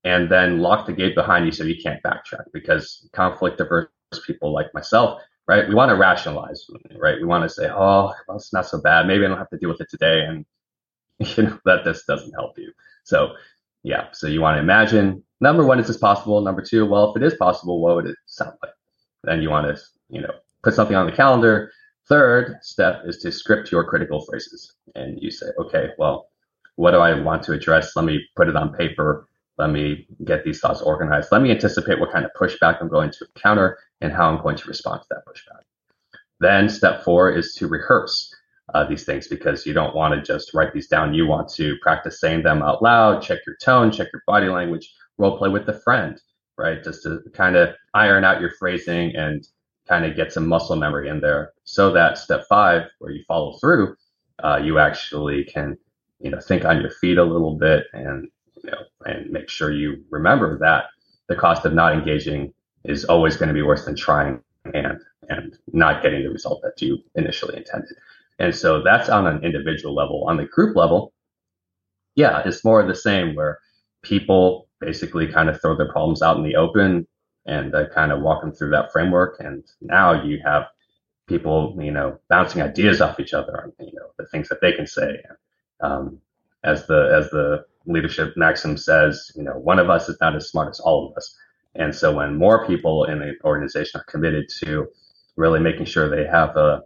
and 0.04 0.30
then 0.30 0.60
lock 0.60 0.86
the 0.86 0.94
gate 0.94 1.16
behind 1.16 1.46
you 1.46 1.51
so 1.51 1.63
you 1.63 1.82
can't 1.82 2.01
backtrack 2.04 2.46
because 2.54 3.08
conflict 3.13 3.60
averse 3.60 3.88
people 4.25 4.54
like 4.54 4.74
myself, 4.74 5.22
right? 5.48 5.68
We 5.68 5.75
want 5.75 5.90
to 5.90 5.96
rationalize, 5.96 6.66
right? 7.00 7.18
We 7.20 7.25
want 7.25 7.44
to 7.44 7.50
say, 7.50 7.70
oh, 7.70 8.13
well, 8.28 8.38
it's 8.38 8.54
not 8.54 8.68
so 8.68 8.82
bad. 8.82 9.08
Maybe 9.08 9.25
I 9.25 9.30
don't 9.30 9.38
have 9.38 9.50
to 9.50 9.58
deal 9.58 9.70
with 9.70 9.82
it 9.82 9.90
today. 9.90 10.22
And, 10.25 10.46
you 11.20 11.44
know, 11.44 11.60
that 11.66 11.84
just 11.84 12.08
doesn't 12.08 12.34
help 12.34 12.58
you. 12.58 12.72
So, 13.04 13.34
yeah. 13.84 14.08
So 14.12 14.28
you 14.28 14.42
want 14.42 14.56
to 14.56 14.62
imagine 14.62 15.24
number 15.40 15.66
one, 15.66 15.80
is 15.80 15.88
this 15.88 15.98
possible? 15.98 16.42
Number 16.42 16.62
two, 16.62 16.86
well, 16.86 17.12
if 17.12 17.22
it 17.22 17.26
is 17.26 17.36
possible, 17.36 17.82
what 17.82 17.96
would 17.96 18.08
it 18.08 18.18
sound 18.28 18.54
like? 18.62 18.74
Then 19.24 19.42
you 19.42 19.50
want 19.50 19.76
to, 19.76 19.82
you 20.10 20.22
know, 20.22 20.34
put 20.64 20.74
something 20.74 20.96
on 20.96 21.06
the 21.06 21.12
calendar. 21.12 21.72
Third 22.08 22.58
step 22.62 23.02
is 23.06 23.18
to 23.20 23.32
script 23.32 23.72
your 23.72 23.84
critical 23.84 24.26
phrases. 24.26 24.74
And 24.96 25.22
you 25.22 25.32
say, 25.32 25.48
okay, 25.60 25.90
well, 25.98 26.30
what 26.76 26.92
do 26.92 26.98
I 26.98 27.20
want 27.20 27.44
to 27.44 27.54
address? 27.54 27.96
Let 27.96 28.06
me 28.06 28.24
put 28.36 28.50
it 28.50 28.56
on 28.56 28.74
paper. 28.74 29.28
Let 29.58 29.70
me 29.70 30.08
get 30.26 30.44
these 30.44 30.60
thoughts 30.60 30.82
organized. 30.82 31.32
Let 31.32 31.42
me 31.42 31.52
anticipate 31.52 32.00
what 32.00 32.12
kind 32.12 32.26
of 32.26 32.32
pushback 32.40 32.82
I'm 32.82 32.90
going 32.90 33.12
to 33.12 33.26
encounter 33.36 33.78
and 34.02 34.12
how 34.12 34.30
I'm 34.30 34.42
going 34.42 34.58
to 34.58 34.68
respond 34.68 35.02
to 35.02 35.08
that 35.12 35.24
pushback. 35.28 35.62
Then 36.40 36.70
step 36.70 37.04
four 37.04 37.32
is 37.32 37.54
to 37.56 37.68
rehearse 37.68 38.31
uh, 38.74 38.86
these 38.86 39.04
things 39.04 39.28
because 39.28 39.66
you 39.66 39.74
don't 39.74 39.96
want 39.96 40.13
to 40.13 40.22
just 40.22 40.54
write 40.54 40.74
these 40.74 40.88
down. 40.88 41.13
You 41.13 41.28
want 41.28 41.50
to 41.54 41.75
practice 41.82 42.20
saying 42.20 42.44
them 42.44 42.62
out 42.62 42.82
loud, 42.82 43.22
check 43.22 43.40
your 43.46 43.56
tone, 43.58 43.92
check 43.92 44.08
your 44.13 44.24
body 44.28 44.48
language, 44.48 44.94
role 45.18 45.38
play 45.38 45.50
with 45.50 45.68
a 45.68 45.80
friend, 45.80 46.22
right? 46.58 46.84
Just 46.84 47.04
to 47.04 47.22
kind 47.34 47.56
of 47.56 47.75
iron 47.94 48.24
out 48.24 48.42
your 48.42 48.51
phrasing 48.58 49.16
and 49.16 49.48
kind 49.88 50.06
of 50.06 50.16
get 50.16 50.32
some 50.32 50.48
muscle 50.48 50.75
memory 50.75 51.10
in 51.10 51.20
there 51.20 51.54
so 51.63 51.92
that 51.92 52.18
step 52.18 52.46
five, 52.48 52.84
where 53.00 53.12
you 53.12 53.24
follow 53.28 53.58
through, 53.58 53.96
uh, 54.44 54.60
you 54.63 54.80
actually 54.80 55.44
can, 55.44 55.78
you 56.20 56.32
know, 56.32 56.40
think 56.40 56.66
on 56.66 56.82
your 56.82 56.92
feet 56.92 57.18
a 57.18 57.24
little 57.24 57.56
bit 57.56 57.86
and, 57.94 58.30
you 58.63 58.72
know, 58.72 58.84
and 59.06 59.30
make 59.30 59.50
sure 59.50 59.72
you 59.72 60.04
remember 60.10 60.58
that 60.60 60.86
the 61.28 61.36
cost 61.36 61.66
of 61.66 61.74
not 61.74 61.94
engaging 61.94 62.54
is 62.84 63.06
always 63.06 63.38
going 63.38 63.48
to 63.48 63.54
be 63.54 63.62
worse 63.62 63.86
than 63.86 63.96
trying 63.96 64.42
and 64.74 65.00
and 65.30 65.58
not 65.72 66.04
getting 66.04 66.24
the 66.24 66.30
result 66.30 66.62
that 66.62 66.82
you 66.82 66.98
initially 67.16 67.56
intended. 67.58 67.96
And 68.42 68.56
so 68.56 68.82
that's 68.82 69.08
on 69.08 69.28
an 69.28 69.44
individual 69.44 69.94
level. 69.94 70.26
On 70.28 70.36
the 70.36 70.46
group 70.46 70.76
level, 70.76 71.14
yeah, 72.16 72.42
it's 72.44 72.66
more 72.66 72.82
of 72.82 72.88
the 72.88 72.96
same 72.96 73.36
where 73.36 73.60
people 74.02 74.68
basically 74.80 75.28
kind 75.28 75.48
of 75.48 75.62
throw 75.62 75.78
their 75.78 75.92
problems 75.92 76.24
out 76.24 76.38
in 76.38 76.44
the 76.44 76.56
open 76.56 77.08
and 77.46 77.76
uh, 77.76 77.88
kind 77.90 78.12
of 78.12 78.22
walk 78.22 78.42
them 78.42 78.52
through 78.52 78.72
that 78.72 78.92
framework. 78.92 79.36
And 79.40 79.64
now 79.80 80.24
you 80.24 80.40
have 80.44 80.64
people, 81.28 81.78
you 81.80 81.92
know, 81.92 82.18
bouncing 82.30 82.64
ideas 82.64 83.00
off 83.00 83.20
each 83.20 83.36
other 83.36 83.62
on, 83.62 83.74
you 83.80 83.94
know, 83.94 84.08
the 84.18 84.26
things 84.26 84.50
that 84.50 84.60
they 84.60 84.74
can 84.74 84.88
say. 84.88 85.22
Um, 85.82 86.20
as 86.64 86.88
the 86.88 87.14
as 87.16 87.30
the 87.30 87.64
leadership 87.86 88.34
maxim 88.38 88.76
says, 88.76 89.32
you 89.36 89.44
know, 89.44 89.54
one 89.54 89.78
of 89.78 89.92
us 89.92 90.10
is 90.10 90.18
not 90.20 90.36
as 90.36 90.50
smart 90.50 90.70
as 90.70 90.80
all 90.80 91.10
of 91.10 91.16
us. 91.16 91.36
And 91.76 91.94
so 91.94 92.16
when 92.16 92.38
more 92.38 92.66
people 92.66 93.06
in 93.06 93.20
the 93.20 93.34
organization 93.44 94.02
are 94.02 94.06
committed 94.06 94.46
to 94.64 94.88
really 95.36 95.60
making 95.60 95.86
sure 95.86 96.10
they 96.10 96.26
have 96.26 96.58
a, 96.58 96.82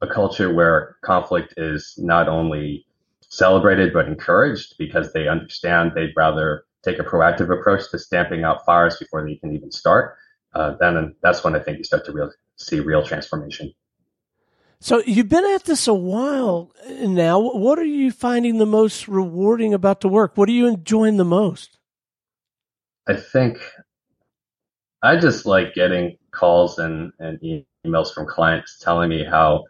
a 0.00 0.06
culture 0.06 0.52
where 0.52 0.96
conflict 1.04 1.54
is 1.56 1.94
not 1.98 2.28
only 2.28 2.86
celebrated 3.28 3.92
but 3.92 4.06
encouraged 4.06 4.74
because 4.78 5.12
they 5.12 5.28
understand 5.28 5.92
they'd 5.94 6.12
rather 6.16 6.64
take 6.84 6.98
a 6.98 7.02
proactive 7.02 7.50
approach 7.56 7.90
to 7.90 7.98
stamping 7.98 8.44
out 8.44 8.64
fires 8.64 8.98
before 8.98 9.26
they 9.26 9.36
can 9.36 9.54
even 9.54 9.72
start, 9.72 10.16
uh, 10.54 10.74
then 10.78 11.14
that's 11.22 11.42
when 11.42 11.56
I 11.56 11.58
think 11.58 11.78
you 11.78 11.84
start 11.84 12.04
to 12.06 12.12
real, 12.12 12.30
see 12.56 12.80
real 12.80 13.02
transformation. 13.02 13.72
So 14.80 15.02
you've 15.06 15.30
been 15.30 15.46
at 15.46 15.64
this 15.64 15.88
a 15.88 15.94
while 15.94 16.70
now. 17.00 17.40
What 17.40 17.78
are 17.78 17.84
you 17.84 18.10
finding 18.10 18.58
the 18.58 18.66
most 18.66 19.08
rewarding 19.08 19.72
about 19.72 20.02
the 20.02 20.08
work? 20.08 20.36
What 20.36 20.48
are 20.48 20.52
you 20.52 20.66
enjoying 20.66 21.16
the 21.16 21.24
most? 21.24 21.78
I 23.08 23.16
think 23.16 23.58
I 25.02 25.16
just 25.16 25.46
like 25.46 25.74
getting 25.74 26.18
calls 26.32 26.78
and, 26.78 27.12
and 27.18 27.38
emails 27.84 28.12
from 28.12 28.26
clients 28.26 28.78
telling 28.78 29.08
me 29.08 29.24
how 29.24 29.64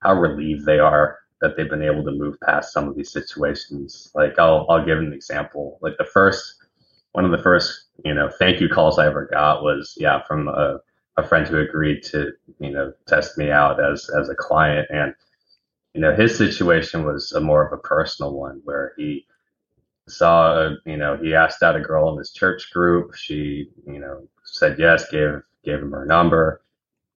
how 0.00 0.14
relieved 0.14 0.64
they 0.64 0.78
are 0.78 1.18
that 1.40 1.56
they've 1.56 1.70
been 1.70 1.82
able 1.82 2.04
to 2.04 2.10
move 2.10 2.36
past 2.44 2.72
some 2.72 2.88
of 2.88 2.96
these 2.96 3.12
situations. 3.12 4.10
Like 4.14 4.38
I'll 4.38 4.66
I'll 4.68 4.84
give 4.84 4.98
an 4.98 5.12
example. 5.12 5.78
Like 5.82 5.94
the 5.98 6.04
first 6.04 6.54
one 7.12 7.24
of 7.24 7.30
the 7.30 7.42
first 7.42 7.86
you 8.04 8.14
know 8.14 8.28
thank 8.38 8.60
you 8.60 8.68
calls 8.68 8.98
I 8.98 9.06
ever 9.06 9.26
got 9.26 9.62
was 9.62 9.94
yeah 9.98 10.22
from 10.26 10.48
a, 10.48 10.78
a 11.16 11.26
friend 11.26 11.46
who 11.46 11.58
agreed 11.58 12.02
to 12.04 12.32
you 12.60 12.70
know 12.70 12.92
test 13.06 13.38
me 13.38 13.50
out 13.50 13.82
as 13.82 14.08
as 14.18 14.28
a 14.28 14.34
client 14.34 14.86
and 14.90 15.14
you 15.94 16.00
know 16.00 16.14
his 16.14 16.36
situation 16.36 17.04
was 17.04 17.32
a 17.32 17.40
more 17.40 17.66
of 17.66 17.72
a 17.72 17.82
personal 17.82 18.34
one 18.34 18.60
where 18.64 18.92
he 18.96 19.26
saw 20.08 20.70
you 20.86 20.96
know 20.96 21.16
he 21.16 21.34
asked 21.34 21.62
out 21.62 21.76
a 21.76 21.80
girl 21.80 22.10
in 22.12 22.18
his 22.18 22.30
church 22.32 22.70
group 22.72 23.14
she 23.14 23.68
you 23.86 23.98
know 23.98 24.26
said 24.44 24.78
yes 24.78 25.08
gave 25.10 25.40
gave 25.64 25.80
him 25.80 25.90
her 25.90 26.06
number 26.06 26.62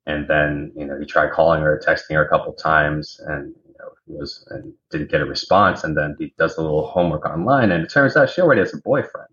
and 0.07 0.29
then 0.29 0.73
you 0.77 0.85
know 0.85 0.99
he 0.99 1.07
tried 1.07 1.33
calling 1.33 1.61
her 1.63 1.81
texting 1.87 2.15
her 2.15 2.25
a 2.25 2.29
couple 2.29 2.53
times 2.55 3.21
and 3.27 3.55
you 3.67 3.75
know 3.79 3.89
was 4.07 4.47
and 4.51 4.73
didn't 4.91 5.11
get 5.11 5.21
a 5.21 5.27
response. 5.27 5.85
And 5.85 5.97
then 5.97 6.17
he 6.19 6.35
does 6.39 6.57
a 6.57 6.63
little 6.63 6.89
homework 6.89 7.25
online 7.25 7.71
and 7.71 7.85
it 7.85 7.91
turns 7.91 8.17
out 8.17 8.31
she 8.31 8.41
already 8.41 8.61
has 8.61 8.75
a 8.75 8.79
boyfriend. 8.79 9.29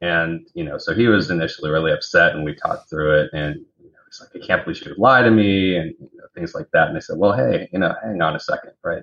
And 0.00 0.46
you 0.54 0.64
know 0.64 0.78
so 0.78 0.94
he 0.94 1.06
was 1.06 1.30
initially 1.30 1.70
really 1.70 1.92
upset 1.92 2.34
and 2.34 2.44
we 2.44 2.54
talked 2.54 2.90
through 2.90 3.20
it 3.20 3.30
and 3.32 3.56
you 3.80 3.90
know, 3.90 3.98
he's 4.06 4.20
like 4.20 4.42
i 4.42 4.46
can't 4.46 4.64
believe 4.64 4.78
she 4.78 4.88
would 4.88 4.98
lie 4.98 5.22
to 5.22 5.30
me 5.30 5.76
and 5.76 5.94
you 5.98 6.18
know, 6.18 6.24
things 6.34 6.54
like 6.54 6.68
that. 6.72 6.88
And 6.88 6.96
i 6.96 7.00
said 7.00 7.18
well 7.18 7.32
hey 7.32 7.68
you 7.72 7.78
know 7.78 7.94
hang 8.02 8.20
on 8.22 8.36
a 8.36 8.40
second 8.40 8.72
right? 8.84 9.02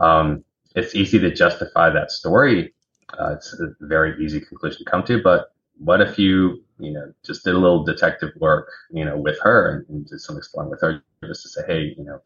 Um, 0.00 0.44
it's 0.74 0.94
easy 0.94 1.18
to 1.18 1.30
justify 1.30 1.90
that 1.90 2.10
story. 2.10 2.74
Uh, 3.20 3.34
it's 3.34 3.52
a 3.60 3.68
very 3.82 4.24
easy 4.24 4.40
conclusion 4.40 4.78
to 4.84 4.90
come 4.90 5.04
to 5.04 5.22
but 5.22 5.52
what 5.84 6.00
if 6.00 6.18
you 6.18 6.62
you 6.78 6.92
know 6.92 7.12
just 7.24 7.44
did 7.44 7.54
a 7.54 7.58
little 7.58 7.84
detective 7.84 8.30
work 8.40 8.68
you 8.90 9.04
know 9.04 9.16
with 9.16 9.38
her 9.40 9.70
and, 9.70 9.88
and 9.88 10.06
did 10.06 10.20
some 10.20 10.36
exploring 10.36 10.70
with 10.70 10.80
her 10.80 11.02
just 11.24 11.42
to 11.42 11.48
say 11.48 11.62
hey 11.66 11.94
you 11.96 12.04
know 12.04 12.20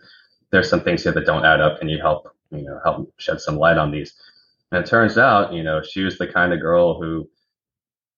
there's 0.51 0.69
some 0.71 0.81
things 0.83 1.03
here 1.03 1.13
that 1.13 1.27
don't 1.27 1.45
add 1.45 1.61
up. 1.61 1.79
Can 1.79 1.89
you 1.89 1.99
help 1.99 2.29
you 2.51 2.63
know 2.63 2.81
help 2.85 3.13
shed 3.19 3.41
some 3.41 3.57
light 3.57 3.79
on 3.79 3.91
these? 3.91 4.15
And 4.73 4.85
it 4.85 4.89
turns 4.89 5.19
out 5.19 5.53
you 5.53 5.63
know 5.63 5.83
she 5.83 6.03
was 6.03 6.19
the 6.19 6.27
kind 6.27 6.53
of 6.53 6.61
girl 6.61 7.01
who 7.01 7.29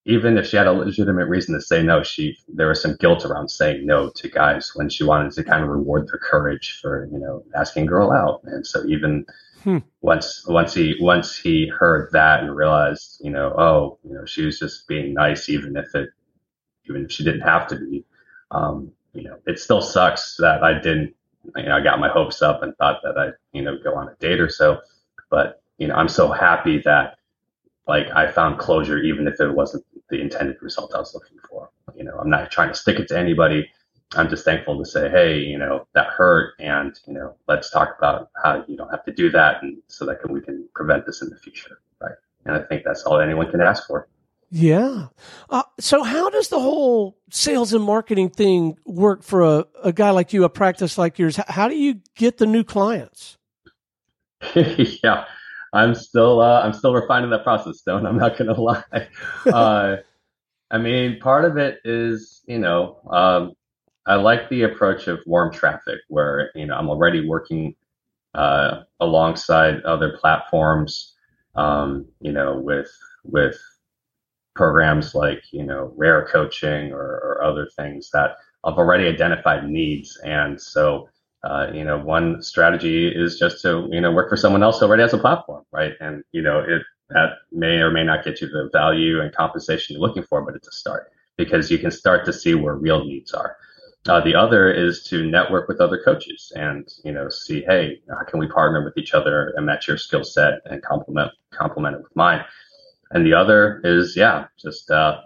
even 0.05 0.39
if 0.39 0.47
she 0.47 0.57
had 0.57 0.67
a 0.67 0.73
legitimate 0.73 1.27
reason 1.27 1.55
to 1.55 1.61
say 1.61 1.83
no 1.83 2.03
she 2.03 2.37
there 2.49 2.69
was 2.69 2.81
some 2.81 2.97
guilt 2.97 3.25
around 3.27 3.49
saying 3.51 3.85
no 3.85 4.11
to 4.11 4.29
guys 4.29 4.73
when 4.75 4.89
she 4.89 5.05
wanted 5.05 5.33
to 5.33 5.45
kind 5.45 5.63
of 5.63 5.69
reward 5.69 6.09
their 6.09 6.19
courage 6.19 6.79
for 6.81 7.09
you 7.13 7.19
know 7.19 7.45
asking 7.55 7.87
girl 7.87 8.13
out. 8.13 8.41
And 8.45 8.67
so 8.67 8.85
even 8.87 9.25
Hmm. 9.65 9.79
Once 10.01 10.45
once 10.47 10.75
he 10.75 10.97
once 11.01 11.37
he 11.37 11.69
heard 11.69 12.11
that 12.13 12.41
and 12.41 12.55
realized, 12.55 13.21
you 13.23 13.31
know, 13.31 13.53
oh, 13.59 13.99
you 14.05 14.15
know, 14.15 14.25
she 14.25 14.45
was 14.45 14.59
just 14.59 14.87
being 14.87 15.15
nice, 15.15 15.49
even 15.49 15.77
if 15.77 15.95
it, 15.95 16.11
even 16.89 17.05
if 17.05 17.13
she 17.13 17.25
didn't 17.25 17.41
have 17.43 17.67
to 17.69 17.77
be. 17.77 18.05
Um, 18.51 18.93
you 19.13 19.25
know, 19.25 19.39
it 19.47 19.59
still 19.59 19.83
sucks 19.83 20.37
that 20.39 20.63
I 20.63 20.75
didn't. 20.75 21.15
You 21.57 21.65
know, 21.65 21.77
I 21.77 21.81
got 21.81 22.01
my 22.01 22.09
hopes 22.09 22.43
up 22.43 22.63
and 22.63 22.77
thought 22.77 23.01
that 23.03 23.19
I, 23.19 23.31
you 23.53 23.63
know, 23.63 23.77
go 23.83 23.95
on 23.95 24.09
a 24.09 24.15
date 24.21 24.41
or 24.41 24.49
so. 24.49 24.81
But 25.31 25.63
you 25.79 25.89
know, 25.89 25.95
I'm 25.95 26.09
so 26.09 26.31
happy 26.31 26.81
that 26.85 27.19
like 27.87 28.07
I 28.15 28.31
found 28.31 28.59
closure, 28.59 28.99
even 28.99 29.27
if 29.27 29.41
it 29.41 29.51
wasn't 29.55 29.85
the 30.11 30.21
intended 30.21 30.57
result 30.63 30.95
I 30.95 30.99
was 30.99 31.15
looking 31.15 31.39
for. 31.49 31.71
You 31.97 32.05
know, 32.05 32.19
I'm 32.19 32.31
not 32.31 32.51
trying 32.51 32.69
to 32.69 32.75
stick 32.75 32.99
it 32.99 33.09
to 33.09 33.19
anybody. 33.19 33.69
I'm 34.15 34.29
just 34.29 34.45
thankful 34.45 34.79
to 34.79 34.85
say, 34.85 35.11
hey, 35.11 35.39
you 35.39 35.59
know, 35.59 35.87
that 35.95 36.07
hurt, 36.07 36.55
and 36.59 36.99
you 37.07 37.13
know, 37.13 37.35
let's 37.47 37.71
talk 37.71 37.95
about 37.99 38.31
how 38.43 38.65
you 38.67 38.77
don't 38.77 38.91
have 38.91 39.05
to 39.05 39.13
do 39.13 39.31
that, 39.31 39.63
and 39.63 39.79
so 39.89 40.07
that 40.07 40.21
can, 40.21 40.33
we 40.33 40.41
can 40.41 40.67
prevent 40.75 41.05
this 41.05 41.21
in 41.21 41.29
the 41.29 41.37
future, 41.37 41.81
right? 42.01 42.17
And 42.47 42.57
I 42.57 42.63
think 42.63 42.85
that's 42.85 43.03
all 43.03 43.21
anyone 43.21 43.51
can 43.51 43.61
ask 43.61 43.87
for. 43.87 44.09
Yeah. 44.51 45.09
Uh, 45.51 45.63
so, 45.79 46.03
how 46.03 46.31
does 46.31 46.49
the 46.49 46.59
whole 46.59 47.19
sales 47.31 47.75
and 47.75 47.85
marketing 47.85 48.31
thing 48.31 48.79
work 48.87 49.23
for 49.23 49.43
a, 49.43 49.67
a 49.85 49.93
guy 49.93 50.11
like 50.11 50.33
you, 50.33 50.45
a 50.45 50.49
practice 50.49 50.97
like 50.97 51.19
yours? 51.19 51.39
How 51.49 51.69
do 51.69 51.77
you 51.77 52.01
get 52.15 52.39
the 52.39 52.47
new 52.47 52.65
clients? 52.65 53.37
yeah, 54.55 55.27
I'm 55.75 55.95
still 55.95 56.41
uh, 56.41 56.63
I'm 56.63 56.73
still 56.73 56.95
refining 56.95 57.29
that 57.31 57.45
process, 57.45 57.79
Stone. 57.79 58.07
I'm 58.07 58.17
not 58.17 58.39
going 58.39 58.55
to 58.55 58.61
lie. 58.61 58.83
Uh, 59.47 59.97
I 60.71 60.77
mean, 60.77 61.19
part 61.21 61.45
of 61.45 61.57
it 61.57 61.81
is 61.85 62.43
you 62.47 62.59
know 62.59 63.01
um, 63.11 63.53
I 64.09 64.15
like 64.15 64.49
the 64.49 64.63
approach 64.63 65.07
of 65.07 65.21
warm 65.27 65.53
traffic, 65.53 66.01
where 66.09 66.51
you 66.55 66.67
know 66.67 66.75
I'm 66.75 66.89
already 66.89 67.29
working 67.29 67.75
uh, 68.35 68.83
alongside 69.01 69.83
other 69.83 70.17
platforms, 70.17 71.15
um, 71.55 72.07
you 72.21 72.33
know, 72.33 72.59
with 72.59 72.91
with 73.25 73.57
programs 74.55 75.15
like 75.15 75.43
you 75.53 75.63
know 75.63 75.93
Rare 75.97 76.27
Coaching 76.27 76.93
or, 76.93 77.21
or 77.23 77.43
other 77.45 77.69
things 77.77 78.11
that 78.13 78.37
I've 78.65 78.79
already 78.79 79.07
identified 79.07 79.69
needs, 79.69 80.19
and 80.25 80.61
so 80.61 81.11
uh, 81.45 81.69
you 81.75 81.85
know 81.85 81.99
one 81.99 82.43
strategy 82.43 83.09
is 83.09 83.39
just 83.39 83.61
to 83.63 83.89
you 83.91 84.01
know 84.01 84.11
work 84.11 84.31
for 84.31 84.37
someone 84.39 84.63
else 84.63 84.81
who 84.81 84.87
already 84.87 85.03
has 85.03 85.13
a 85.13 85.19
platform, 85.19 85.65
right? 85.71 85.93
And 86.01 86.25
you 86.33 86.41
know 86.41 86.61
it 86.61 86.83
that 87.11 87.33
may 87.53 87.77
or 87.79 87.91
may 87.91 88.05
not 88.05 88.25
get 88.25 88.41
you 88.41 88.49
the 88.49 88.71
value 88.73 89.21
and 89.21 89.35
compensation 89.35 89.95
you're 89.95 90.07
looking 90.07 90.23
for, 90.23 90.43
but 90.43 90.55
it's 90.55 90.69
a 90.69 90.73
start 90.73 91.13
because 91.37 91.71
you 91.71 91.79
can 91.79 91.91
start 91.91 92.25
to 92.25 92.33
see 92.33 92.55
where 92.55 92.75
real 92.75 93.05
needs 93.05 93.33
are. 93.33 93.57
Uh, 94.09 94.21
the 94.23 94.35
other 94.35 94.71
is 94.73 95.03
to 95.05 95.27
network 95.27 95.69
with 95.69 95.81
other 95.81 96.01
coaches 96.03 96.51
and 96.57 96.89
you 97.05 97.13
know 97.13 97.29
see, 97.29 97.63
hey, 97.63 98.01
how 98.09 98.25
can 98.25 98.39
we 98.41 98.49
partner 98.49 98.83
with 98.83 98.97
each 98.97 99.13
other 99.13 99.53
and 99.57 99.67
match 99.67 99.87
your 99.87 99.99
skill 99.99 100.25
set 100.25 100.61
and 100.65 100.83
complement 100.83 101.31
complement 101.53 101.97
it 101.97 102.03
with 102.03 102.17
mine. 102.17 102.43
And 103.11 103.27
the 103.27 103.35
other 103.35 103.81
is 103.85 104.17
yeah, 104.17 104.47
just 104.59 104.91
uh, 104.91 105.21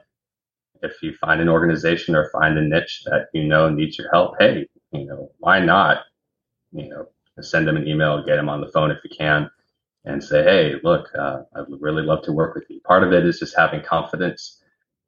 if 0.82 1.02
you 1.02 1.14
find 1.14 1.40
an 1.40 1.48
organization 1.48 2.16
or 2.16 2.30
find 2.30 2.58
a 2.58 2.62
niche 2.62 3.04
that 3.06 3.28
you 3.32 3.44
know 3.44 3.68
needs 3.70 3.98
your 3.98 4.10
help, 4.10 4.34
hey, 4.40 4.66
you 4.92 5.04
know 5.04 5.30
why 5.38 5.60
not, 5.60 5.98
you 6.72 6.88
know 6.88 7.06
send 7.40 7.66
them 7.66 7.76
an 7.76 7.88
email, 7.88 8.24
get 8.24 8.36
them 8.36 8.48
on 8.48 8.60
the 8.60 8.68
phone 8.68 8.90
if 8.90 8.98
you 9.04 9.10
can, 9.16 9.50
and 10.04 10.22
say, 10.22 10.42
hey, 10.42 10.74
look, 10.84 11.08
uh, 11.18 11.42
I'd 11.56 11.64
really 11.80 12.02
love 12.02 12.22
to 12.24 12.32
work 12.32 12.54
with 12.54 12.64
you. 12.68 12.80
Part 12.80 13.02
of 13.02 13.12
it 13.12 13.24
is 13.24 13.38
just 13.38 13.56
having 13.56 13.82
confidence 13.82 14.61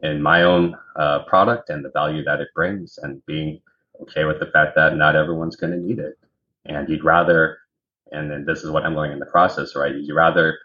in 0.05 0.21
my 0.21 0.43
own 0.43 0.77
uh, 0.97 1.25
product 1.25 1.71
and 1.71 1.85
the 1.85 1.91
value 1.91 2.23
that 2.23 2.41
it 2.41 2.49
brings 2.55 2.99
and 3.03 3.25
being 3.27 3.61
okay 4.03 4.25
with 4.25 4.39
the 4.39 4.47
fact 4.47 4.77
that 4.77 4.97
not 4.97 5.17
everyone's 5.17 5.57
going 5.57 5.73
to 5.73 5.79
need 5.79 5.99
it. 5.99 6.19
And 6.67 6.89
you'd 6.89 7.05
rather, 7.05 7.59
and 8.13 8.31
then 8.31 8.45
this 8.45 8.63
is 8.63 8.71
what 8.71 8.85
I'm 8.85 8.95
learning 8.95 9.15
in 9.15 9.19
the 9.19 9.27
process, 9.27 9.75
right? 9.75 9.95
You'd 9.95 10.15
rather, 10.15 10.59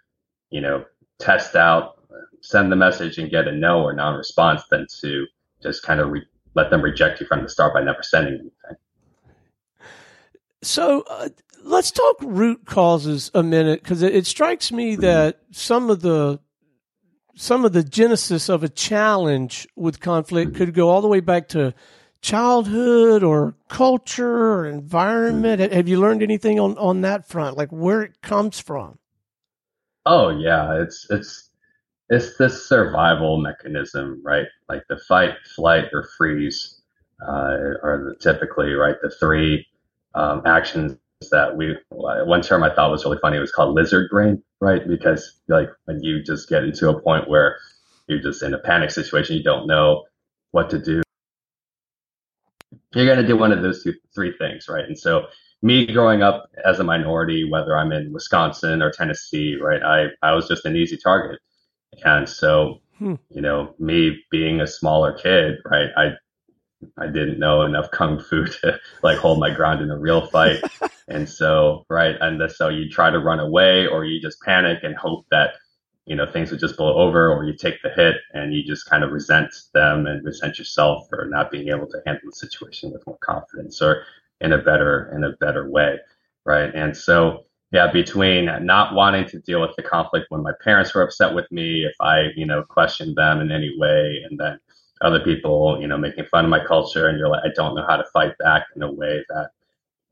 you 0.50 0.60
know, 0.60 0.84
test 1.20 1.56
out, 1.56 2.02
send 2.42 2.72
the 2.72 2.76
message 2.76 3.18
and 3.18 3.32
get 3.32 3.48
a 3.48 3.52
no 3.52 3.82
or 3.82 3.94
non 3.94 4.16
response 4.16 4.64
than 4.70 4.88
to 5.02 5.26
just 5.64 5.84
kind 5.84 6.02
of 6.02 6.10
re- 6.10 6.28
let 6.56 6.70
them 6.70 6.82
reject 6.82 7.22
you 7.22 7.26
from 7.26 7.42
the 7.42 7.50
start 7.50 7.74
by 7.74 7.82
never 7.82 8.04
sending 8.04 8.34
anything. 8.34 8.78
So 10.62 11.06
uh, 11.10 11.30
let's 11.64 11.92
talk 11.92 12.18
root 12.22 12.66
causes 12.66 13.32
a 13.34 13.44
minute 13.44 13.82
because 13.84 14.02
it, 14.02 14.14
it, 14.14 14.26
strikes 14.26 14.72
me 14.72 14.98
that 14.98 15.40
some 15.52 15.90
of 15.90 16.02
the 16.02 16.40
some 17.40 17.64
of 17.64 17.72
the 17.72 17.84
genesis 17.84 18.50
of 18.50 18.66
a 18.66 18.70
challenge 18.70 19.66
with 19.78 20.02
conflict 20.02 20.56
could 20.56 20.74
go 20.74 20.90
all 20.90 21.02
the 21.02 21.08
way 21.08 21.22
back 21.22 21.48
to 21.48 21.74
childhood 22.22 23.24
or 23.24 23.56
culture 23.70 24.52
or 24.56 24.66
environment. 24.66 25.62
Have 25.72 25.88
you 25.88 26.02
learned 26.02 26.22
anything 26.22 26.60
on, 26.60 26.78
on 26.78 27.00
that 27.02 27.26
front, 27.26 27.56
like 27.56 27.70
where 27.70 28.02
it 28.02 28.22
comes 28.22 28.60
from? 28.60 29.00
Oh 30.06 30.38
yeah, 30.38 30.82
it's 30.82 31.08
it's 31.10 31.50
it's 32.10 32.38
this 32.38 32.68
survival 32.68 33.38
mechanism, 33.38 34.22
right? 34.22 34.48
Like 34.68 34.84
the 34.90 34.98
fight, 34.98 35.36
flight, 35.56 35.86
or 35.94 36.10
freeze 36.18 36.82
uh, 37.26 37.56
are 37.82 38.04
the, 38.04 38.16
typically 38.20 38.74
right 38.74 38.98
the 39.02 39.12
three 39.12 39.66
um, 40.14 40.42
actions 40.46 40.98
that 41.32 41.58
we 41.58 41.76
one 41.90 42.42
term 42.42 42.64
I 42.64 42.74
thought 42.74 42.92
was 42.92 43.04
really 43.04 43.20
funny. 43.22 43.38
It 43.38 43.42
was 43.42 43.52
called 43.52 43.76
lizard 43.76 44.10
brain, 44.10 44.42
right? 44.62 44.88
Because 44.88 45.40
like 45.48 45.70
when 45.86 46.02
you 46.02 46.24
just 46.24 46.48
get 46.48 46.64
into 46.64 46.90
a 46.90 47.02
point 47.02 47.30
where 47.30 47.58
you're 48.08 48.22
just 48.22 48.42
in 48.42 48.54
a 48.54 48.60
panic 48.60 48.92
situation, 48.92 49.36
you 49.36 49.44
don't 49.44 49.68
know 49.68 50.06
what 50.52 50.70
to 50.70 50.80
do. 50.80 51.02
You're 52.96 53.06
going 53.06 53.20
to 53.20 53.28
do 53.28 53.38
one 53.38 53.52
of 53.52 53.62
those 53.62 53.84
two, 53.84 53.94
three 54.16 54.36
things, 54.38 54.68
right? 54.68 54.86
And 54.86 54.98
so, 54.98 55.28
me 55.62 55.86
growing 55.86 56.24
up 56.24 56.50
as 56.66 56.80
a 56.80 56.84
minority, 56.84 57.44
whether 57.44 57.78
I'm 57.78 57.92
in 57.92 58.14
Wisconsin 58.14 58.82
or 58.82 58.92
Tennessee, 58.92 59.58
right, 59.62 59.84
I 59.84 60.08
I 60.26 60.34
was 60.34 60.48
just 60.48 60.66
an 60.66 60.76
easy 60.78 60.98
target, 60.98 61.40
and 62.06 62.28
so 62.28 62.80
hmm. 62.98 63.16
you 63.30 63.42
know, 63.42 63.76
me 63.78 64.24
being 64.32 64.62
a 64.62 64.68
smaller 64.68 65.12
kid, 65.12 65.58
right, 65.66 65.90
I 65.98 66.14
I 66.98 67.08
didn't 67.08 67.40
know 67.40 67.64
enough 67.64 67.92
kung 67.92 68.20
fu 68.22 68.46
to 68.46 68.80
like 69.04 69.18
hold 69.18 69.40
my 69.40 69.54
ground 69.54 69.82
in 69.82 69.92
a 69.92 69.98
real 69.98 70.28
fight. 70.28 70.64
and 71.10 71.28
so, 71.28 71.86
right. 71.90 72.16
And 72.22 72.42
so 72.52 72.70
you 72.70 72.90
try 72.90 73.10
to 73.10 73.20
run 73.20 73.40
away 73.40 73.88
or 73.88 74.06
you 74.06 74.22
just 74.22 74.42
panic 74.42 74.80
and 74.84 74.96
hope 74.96 75.26
that, 75.32 75.56
you 76.06 76.16
know, 76.16 76.26
things 76.26 76.52
would 76.52 76.60
just 76.60 76.78
blow 76.78 76.96
over 76.98 77.32
or 77.32 77.44
you 77.44 77.54
take 77.54 77.82
the 77.82 77.90
hit 77.90 78.16
and 78.34 78.54
you 78.54 78.64
just 78.64 78.90
kind 78.90 79.04
of 79.04 79.12
resent 79.12 79.54
them 79.74 80.08
and 80.08 80.24
resent 80.26 80.58
yourself 80.58 81.08
for 81.10 81.26
not 81.26 81.52
being 81.52 81.70
able 81.70 81.88
to 81.88 82.02
handle 82.06 82.30
the 82.30 82.36
situation 82.36 82.92
with 82.92 83.06
more 83.06 83.18
confidence 83.20 83.82
or 83.82 84.04
in 84.42 84.54
a 84.54 84.58
better, 84.58 85.12
in 85.16 85.24
a 85.24 85.36
better 85.38 85.70
way. 85.70 86.00
Right. 86.46 86.74
And 86.74 86.96
so, 86.96 87.46
yeah, 87.72 87.92
between 87.92 88.46
not 88.66 88.96
wanting 88.96 89.26
to 89.28 89.40
deal 89.40 89.62
with 89.62 89.76
the 89.76 89.84
conflict 89.84 90.28
when 90.30 90.42
my 90.42 90.54
parents 90.64 90.96
were 90.96 91.04
upset 91.04 91.36
with 91.36 91.52
me, 91.52 91.86
if 91.86 91.94
I, 92.02 92.30
you 92.36 92.46
know, 92.46 92.64
questioned 92.64 93.16
them 93.16 93.42
in 93.42 93.52
any 93.52 93.78
way, 93.78 94.24
and 94.28 94.40
then 94.40 94.60
other 95.02 95.20
people, 95.20 95.78
you 95.80 95.88
know, 95.88 95.98
making 95.98 96.26
fun 96.26 96.46
of 96.46 96.50
my 96.50 96.66
culture, 96.66 97.08
and 97.08 97.20
you're 97.20 97.30
like, 97.30 97.44
I 97.46 97.50
don't 97.56 97.76
know 97.76 97.86
how 97.88 97.98
to 97.98 98.06
fight 98.12 98.36
back 98.40 98.66
in 98.76 98.82
a 98.82 98.92
way 98.92 99.24
that, 99.30 99.52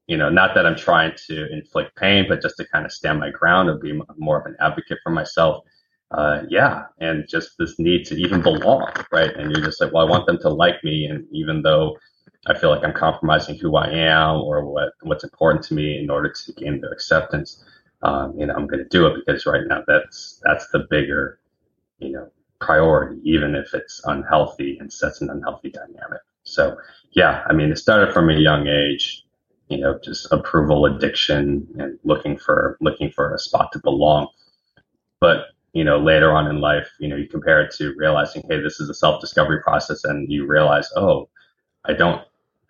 you 0.08 0.18
know, 0.18 0.30
not 0.30 0.56
that 0.56 0.66
I'm 0.66 0.76
trying 0.76 1.14
to 1.28 1.52
inflict 1.52 1.96
pain, 1.96 2.26
but 2.28 2.42
just 2.42 2.58
to 2.58 2.68
kind 2.68 2.86
of 2.86 2.92
stand 2.92 3.20
my 3.20 3.30
ground 3.30 3.70
and 3.70 3.80
be 3.80 4.00
more 4.18 4.40
of 4.40 4.46
an 4.46 4.56
advocate 4.60 5.00
for 5.04 5.12
myself. 5.12 5.64
Uh, 6.12 6.44
yeah, 6.50 6.86
and 7.00 7.28
just 7.28 7.58
this 7.60 7.78
need 7.80 8.06
to 8.06 8.16
even 8.16 8.42
belong, 8.42 8.90
right? 9.12 9.36
And 9.36 9.52
you're 9.52 9.66
just 9.66 9.82
like, 9.82 9.92
well, 9.92 10.08
I 10.08 10.10
want 10.10 10.26
them 10.26 10.38
to 10.40 10.50
like 10.50 10.82
me, 10.84 11.06
and 11.06 11.26
even 11.34 11.62
though 11.62 11.98
I 12.48 12.58
feel 12.58 12.70
like 12.70 12.84
I'm 12.84 12.94
compromising 12.94 13.58
who 13.58 13.76
I 13.76 13.90
am 13.90 14.38
or 14.38 14.66
what 14.66 14.94
what's 15.02 15.26
important 15.26 15.66
to 15.66 15.74
me 15.74 16.00
in 16.00 16.10
order 16.10 16.32
to 16.32 16.54
gain 16.54 16.80
their 16.80 16.94
acceptance, 16.94 17.62
um, 18.04 18.40
you 18.40 18.46
know, 18.46 18.54
I'm 18.54 18.68
going 18.68 18.84
to 18.84 18.90
do 18.90 19.06
it 19.08 19.16
because 19.26 19.46
right 19.46 19.68
now 19.68 19.84
that's 19.86 20.40
that's 20.44 20.70
the 20.72 20.88
bigger, 20.90 21.40
you 22.00 22.12
know, 22.12 22.30
priority, 22.62 23.20
even 23.24 23.56
if 23.56 23.74
it's 23.74 24.02
unhealthy 24.06 24.78
and 24.80 24.92
sets 24.92 25.20
an 25.22 25.30
unhealthy 25.30 25.72
dynamic. 25.72 26.22
So, 26.44 26.78
yeah, 27.12 27.44
I 27.48 27.54
mean, 27.54 27.70
it 27.72 27.78
started 27.78 28.14
from 28.14 28.30
a 28.30 28.34
young 28.34 28.68
age, 28.68 29.26
you 29.70 29.78
know, 29.78 30.00
just 30.04 30.32
approval 30.32 30.86
addiction 30.86 31.68
and 31.80 32.00
looking 32.04 32.38
for 32.38 32.78
looking 32.82 33.12
for 33.12 33.34
a 33.34 33.40
spot 33.40 33.72
to 33.74 33.80
belong. 33.80 34.28
But 35.20 35.48
you 35.74 35.84
know, 35.84 36.00
later 36.00 36.32
on 36.32 36.48
in 36.48 36.60
life, 36.60 36.90
you 37.00 37.08
know, 37.08 37.16
you 37.16 37.28
compare 37.28 37.62
it 37.62 37.74
to 37.76 37.94
realizing, 37.98 38.44
hey, 38.50 38.62
this 38.62 38.80
is 38.80 38.90
a 38.90 38.94
self 38.94 39.22
discovery 39.22 39.62
process, 39.62 40.04
and 40.04 40.32
you 40.32 40.48
realize, 40.48 40.90
oh, 40.96 41.30
I 41.86 41.94
don't 41.94 42.22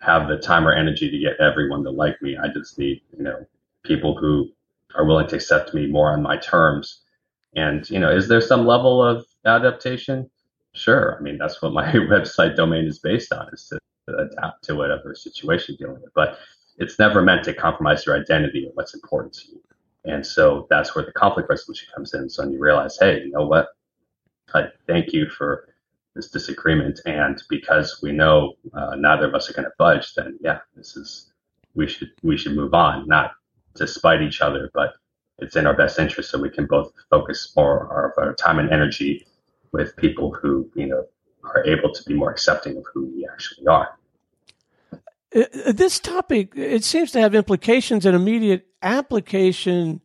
have 0.02 0.28
the 0.28 0.38
time 0.38 0.68
or 0.68 0.74
energy 0.74 1.10
to 1.10 1.18
get 1.18 1.40
everyone 1.40 1.84
to 1.84 1.90
like 1.90 2.22
me. 2.22 2.38
I 2.38 2.48
just 2.50 2.78
need, 2.78 3.02
you 3.16 3.24
know, 3.24 3.46
people 3.84 4.18
who 4.18 4.50
are 4.96 5.06
willing 5.06 5.28
to 5.28 5.36
accept 5.36 5.74
me 5.74 5.88
more 5.88 6.12
on 6.12 6.22
my 6.22 6.38
terms. 6.38 7.02
And 7.56 7.90
you 7.90 8.00
know, 8.00 8.12
is 8.12 8.28
there 8.28 8.42
some 8.42 8.66
level 8.66 9.02
of 9.02 9.26
adaptation? 9.46 10.30
Sure. 10.74 11.18
I 11.18 11.22
mean, 11.22 11.38
that's 11.38 11.62
what 11.62 11.74
my 11.74 11.92
website 11.94 12.56
domain 12.56 12.86
is 12.86 13.00
based 13.00 13.32
on 13.34 13.50
is 13.54 13.68
to, 13.70 13.80
adapt 14.10 14.64
to 14.64 14.74
whatever 14.74 15.14
situation 15.14 15.76
you're 15.78 15.90
dealing 15.90 16.02
with. 16.02 16.14
But 16.14 16.40
it's 16.78 17.00
never 17.00 17.22
meant 17.22 17.44
to 17.46 17.54
compromise 17.54 18.06
your 18.06 18.16
identity 18.16 18.66
or 18.68 18.72
what's 18.74 18.94
important 18.94 19.34
to 19.34 19.52
you. 19.52 19.62
And 20.06 20.26
so 20.26 20.68
that's 20.70 20.96
where 20.96 21.06
the 21.06 21.12
conflict 21.12 21.50
resolution 21.50 21.90
comes 21.94 22.14
in. 22.14 22.30
So 22.30 22.48
you 22.48 22.60
realize, 22.60 22.98
hey, 23.00 23.24
you 23.24 23.32
know 23.32 23.46
what? 23.46 23.68
I 24.54 24.68
thank 24.88 25.12
you 25.12 25.30
for 25.30 25.68
this 26.16 26.30
disagreement. 26.30 27.00
And 27.06 27.42
because 27.50 28.00
we 28.02 28.12
know 28.12 28.54
uh, 28.74 28.96
neither 28.96 29.28
of 29.28 29.36
us 29.36 29.50
are 29.50 29.54
going 29.54 29.66
to 29.66 29.74
budge, 29.78 30.14
then 30.16 30.38
yeah, 30.42 30.60
this 30.76 30.96
is 30.96 31.32
we 31.76 31.88
should 31.88 32.12
we 32.24 32.38
should 32.38 32.56
move 32.56 32.74
on, 32.74 33.08
not 33.08 33.32
to 33.76 33.88
spite 33.88 34.22
each 34.22 34.42
other, 34.42 34.72
but 34.74 34.94
it's 35.40 35.56
in 35.56 35.68
our 35.68 35.76
best 35.76 36.00
interest 36.00 36.32
so 36.32 36.40
we 36.40 36.50
can 36.50 36.66
both 36.66 36.92
focus 37.10 37.54
more 37.56 37.84
of 38.08 38.12
our 38.18 38.34
time 38.34 38.60
and 38.60 38.72
energy 38.72 39.28
with 39.72 39.96
people 39.98 40.34
who 40.34 40.70
you 40.74 40.88
know 40.88 41.06
are 41.44 41.64
able 41.66 41.94
to 41.94 42.04
be 42.04 42.14
more 42.14 42.32
accepting 42.32 42.78
of 42.78 42.86
who 42.94 43.06
we 43.06 43.28
actually 43.32 43.68
are. 43.68 43.98
Uh, 45.36 45.44
this 45.72 46.00
topic 46.00 46.54
it 46.56 46.84
seems 46.84 47.12
to 47.12 47.20
have 47.20 47.36
implications 47.36 48.06
and 48.06 48.16
immediate 48.16 48.68
application 48.82 50.02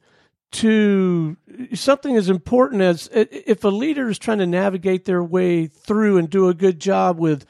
to 0.50 1.36
something 1.74 2.16
as 2.16 2.28
important 2.28 2.82
as 2.82 3.08
if 3.12 3.64
a 3.64 3.68
leader 3.68 4.08
is 4.08 4.18
trying 4.18 4.38
to 4.38 4.46
navigate 4.46 5.04
their 5.04 5.22
way 5.22 5.66
through 5.66 6.18
and 6.18 6.28
do 6.28 6.48
a 6.48 6.54
good 6.54 6.78
job 6.78 7.18
with 7.18 7.46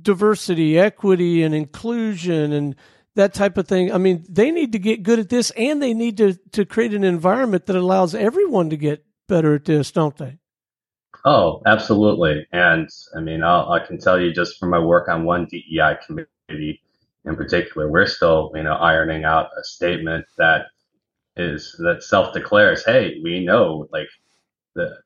diversity, 0.00 0.78
equity, 0.78 1.42
and 1.42 1.54
inclusion 1.54 2.52
and 2.52 2.74
that 3.16 3.34
type 3.34 3.58
of 3.58 3.66
thing. 3.66 3.92
I 3.92 3.98
mean, 3.98 4.24
they 4.28 4.50
need 4.50 4.72
to 4.72 4.78
get 4.78 5.02
good 5.02 5.18
at 5.18 5.28
this 5.28 5.50
and 5.50 5.82
they 5.82 5.92
need 5.92 6.16
to, 6.18 6.34
to 6.52 6.64
create 6.64 6.94
an 6.94 7.04
environment 7.04 7.66
that 7.66 7.76
allows 7.76 8.14
everyone 8.14 8.70
to 8.70 8.76
get 8.76 9.04
better 9.26 9.54
at 9.56 9.64
this, 9.64 9.90
don't 9.90 10.16
they? 10.16 10.38
Oh, 11.24 11.60
absolutely. 11.66 12.46
And 12.52 12.88
I 13.14 13.20
mean, 13.20 13.42
I'll, 13.42 13.72
i 13.72 13.84
can 13.84 13.98
tell 13.98 14.20
you 14.20 14.32
just 14.32 14.58
from 14.58 14.70
my 14.70 14.78
work 14.78 15.08
on 15.08 15.24
one 15.24 15.46
DEI 15.46 15.98
committee 16.06 16.80
in 17.28 17.36
particular, 17.36 17.90
we're 17.90 18.06
still, 18.06 18.50
you 18.54 18.62
know, 18.62 18.74
ironing 18.74 19.24
out 19.24 19.50
a 19.58 19.64
statement 19.64 20.24
that 20.38 20.66
is 21.36 21.76
that 21.78 22.02
self 22.02 22.32
declares, 22.34 22.84
hey, 22.84 23.20
we 23.22 23.44
know 23.44 23.88
like 23.92 24.08
the 24.74 24.96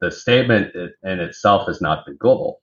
the 0.00 0.10
statement 0.10 0.74
in 0.74 1.20
itself 1.20 1.68
is 1.68 1.80
not 1.80 2.04
the 2.04 2.12
goal, 2.14 2.60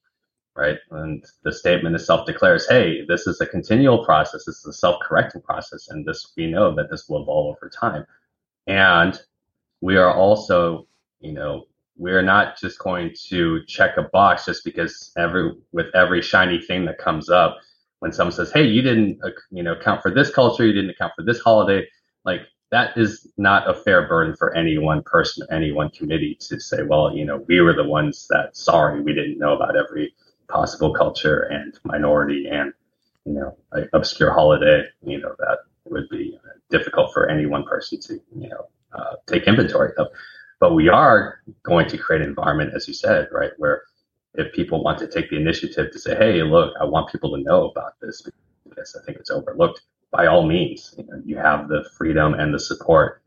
right? 0.56 0.78
And 0.92 1.26
the 1.44 1.52
statement 1.52 1.96
itself 1.96 2.28
declares, 2.28 2.68
hey, 2.70 3.04
this 3.08 3.26
is 3.26 3.42
a 3.42 3.48
continual 3.48 4.06
process. 4.06 4.46
This 4.46 4.60
is 4.60 4.68
a 4.68 4.74
self 4.74 5.02
correcting 5.02 5.42
process, 5.42 5.90
and 5.90 6.06
this 6.06 6.32
we 6.38 6.48
know 6.48 6.76
that 6.76 6.90
this 6.92 7.10
will 7.10 7.24
evolve 7.24 7.56
over 7.58 7.70
time. 7.70 8.06
And 8.68 9.20
we 9.82 9.98
are 9.98 10.14
also, 10.14 10.88
you 11.20 11.34
know, 11.34 11.66
we're 11.98 12.22
not 12.22 12.58
just 12.58 12.80
going 12.80 13.14
to 13.30 13.64
check 13.66 13.98
a 13.98 14.04
box 14.04 14.46
just 14.46 14.64
because 14.64 15.12
every 15.18 15.54
with 15.72 15.88
every 15.96 16.22
shiny 16.22 16.62
thing 16.62 16.86
that 16.86 17.00
comes 17.00 17.30
up 17.30 17.58
when 18.02 18.14
someone 18.14 18.34
says 18.34 18.52
hey 18.54 18.66
you 18.66 18.82
didn't 18.82 19.20
uh, 19.24 19.30
you 19.52 19.64
know 19.64 19.74
account 19.74 20.02
for 20.02 20.12
this 20.12 20.30
culture 20.30 20.66
you 20.66 20.74
didn't 20.74 20.92
account 20.92 21.14
for 21.16 21.24
this 21.24 21.40
holiday 21.42 21.86
like 22.26 22.42
that 22.72 22.98
is 22.98 23.28
not 23.38 23.70
a 23.70 23.74
fair 23.74 24.08
burden 24.08 24.36
for 24.36 24.56
any 24.56 24.78
one 24.78 25.02
person 25.04 25.48
any 25.52 25.72
one 25.72 25.90
committee 25.90 26.38
to 26.40 26.60
say 26.60 26.84
well 26.84 27.16
you 27.16 27.26
know 27.26 27.44
we 27.48 27.62
were 27.62 27.74
the 27.74 27.84
ones 27.84 28.28
that 28.30 28.56
sorry 28.56 29.02
we 29.02 29.14
didn't 29.14 29.40
know 29.40 29.56
about 29.56 29.78
every 29.78 30.14
possible 30.50 30.94
culture 30.94 31.44
and 31.44 31.80
minority 31.86 32.48
and 32.52 32.74
you 33.26 33.34
know 33.34 33.58
obscure 33.94 34.34
holiday 34.34 34.84
you 35.04 35.20
know 35.20 35.36
that 35.40 35.60
would 35.86 36.10
be 36.10 36.38
difficult 36.72 37.14
for 37.14 37.30
any 37.30 37.46
one 37.46 37.64
person 37.66 38.00
to 38.00 38.14
you 38.36 38.50
know 38.50 38.68
uh, 38.94 39.16
take 39.28 39.44
inventory 39.44 39.94
of. 39.98 40.08
But 40.60 40.76
we 40.76 40.90
are 40.90 41.42
going 41.64 41.88
to 41.90 41.98
create 41.98 42.22
an 42.22 42.30
environment, 42.30 42.74
as 42.76 42.88
you 42.88 42.94
said, 42.94 43.28
right, 43.32 43.52
where 43.58 43.84
if 44.36 44.54
people 44.54 44.84
want 44.84 44.98
to 45.00 45.08
take 45.08 45.30
the 45.30 45.38
initiative 45.38 45.92
to 45.92 46.00
say, 46.00 46.16
hey, 46.16 46.42
look, 46.44 46.74
I 46.80 46.86
want 46.86 47.12
people 47.12 47.36
to 47.36 47.44
know 47.44 47.70
about 47.70 48.00
this 48.02 48.28
because 48.68 48.96
I 49.00 49.06
think 49.06 49.18
it's 49.18 49.30
overlooked, 49.30 49.82
by 50.12 50.28
all 50.28 50.46
means, 50.46 50.94
you, 50.98 51.06
know, 51.06 51.22
you 51.26 51.38
have 51.38 51.68
the 51.68 51.86
freedom 51.98 52.34
and 52.34 52.54
the 52.54 52.60
support 52.60 53.22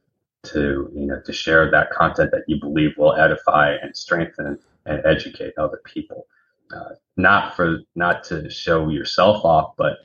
to, 0.44 0.90
you 0.94 1.06
know, 1.06 1.20
to 1.24 1.32
share 1.32 1.70
that 1.70 1.90
content 1.90 2.30
that 2.30 2.44
you 2.46 2.60
believe 2.60 2.92
will 2.96 3.14
edify 3.14 3.74
and 3.82 3.96
strengthen 3.96 4.58
and 4.86 5.02
educate 5.04 5.54
other 5.58 5.80
people. 5.84 6.26
Uh, 6.74 6.94
not 7.16 7.54
for 7.54 7.80
not 7.94 8.24
to 8.24 8.50
show 8.50 8.88
yourself 8.88 9.44
off, 9.44 9.74
but 9.76 9.98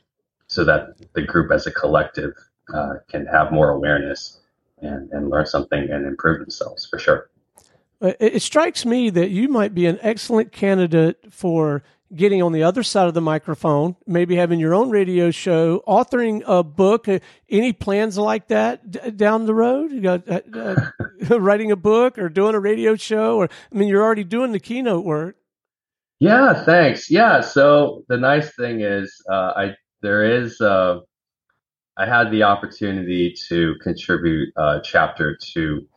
so 0.47 0.63
that 0.65 0.95
the 1.13 1.21
group 1.21 1.51
as 1.51 1.67
a 1.67 1.71
collective 1.71 2.33
uh, 2.73 2.95
can 3.09 3.25
have 3.25 3.51
more 3.51 3.69
awareness 3.69 4.41
and, 4.81 5.09
and 5.11 5.29
learn 5.29 5.45
something 5.45 5.89
and 5.89 6.05
improve 6.05 6.39
themselves 6.39 6.85
for 6.85 6.99
sure. 6.99 7.29
It 8.01 8.41
strikes 8.41 8.85
me 8.85 9.09
that 9.09 9.29
you 9.29 9.49
might 9.49 9.75
be 9.75 9.85
an 9.85 9.99
excellent 10.01 10.51
candidate 10.51 11.33
for 11.33 11.83
getting 12.15 12.41
on 12.41 12.51
the 12.51 12.63
other 12.63 12.83
side 12.83 13.07
of 13.07 13.13
the 13.13 13.21
microphone, 13.21 13.95
maybe 14.07 14.35
having 14.35 14.59
your 14.59 14.73
own 14.73 14.89
radio 14.89 15.31
show, 15.31 15.83
authoring 15.87 16.41
a 16.47 16.63
book. 16.63 17.07
Uh, 17.07 17.19
any 17.49 17.73
plans 17.73 18.17
like 18.17 18.47
that 18.47 18.89
d- 18.89 19.11
down 19.11 19.45
the 19.45 19.53
road? 19.53 19.91
You 19.91 20.09
uh, 20.09 20.39
uh, 21.29 21.39
writing 21.39 21.71
a 21.71 21.75
book 21.75 22.17
or 22.17 22.29
doing 22.29 22.55
a 22.55 22.59
radio 22.59 22.95
show, 22.95 23.37
or 23.37 23.49
I 23.71 23.75
mean, 23.75 23.87
you're 23.87 24.03
already 24.03 24.23
doing 24.23 24.51
the 24.51 24.59
keynote 24.59 25.05
work. 25.05 25.35
Yeah, 26.19 26.65
thanks. 26.65 27.09
Yeah, 27.09 27.41
so 27.41 28.03
the 28.09 28.17
nice 28.17 28.53
thing 28.55 28.81
is, 28.81 29.21
uh, 29.29 29.53
I 29.55 29.75
there 30.01 30.23
is 30.23 30.59
uh, 30.59 30.99
I 31.97 32.05
had 32.05 32.31
the 32.31 32.43
opportunity 32.43 33.35
to 33.49 33.75
contribute 33.81 34.49
a 34.57 34.81
chapter 34.83 35.37
to 35.53 35.87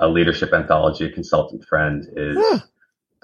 a 0.00 0.08
leadership 0.08 0.52
anthology. 0.52 1.10
Consultant 1.10 1.64
friend 1.64 2.06
is 2.16 2.62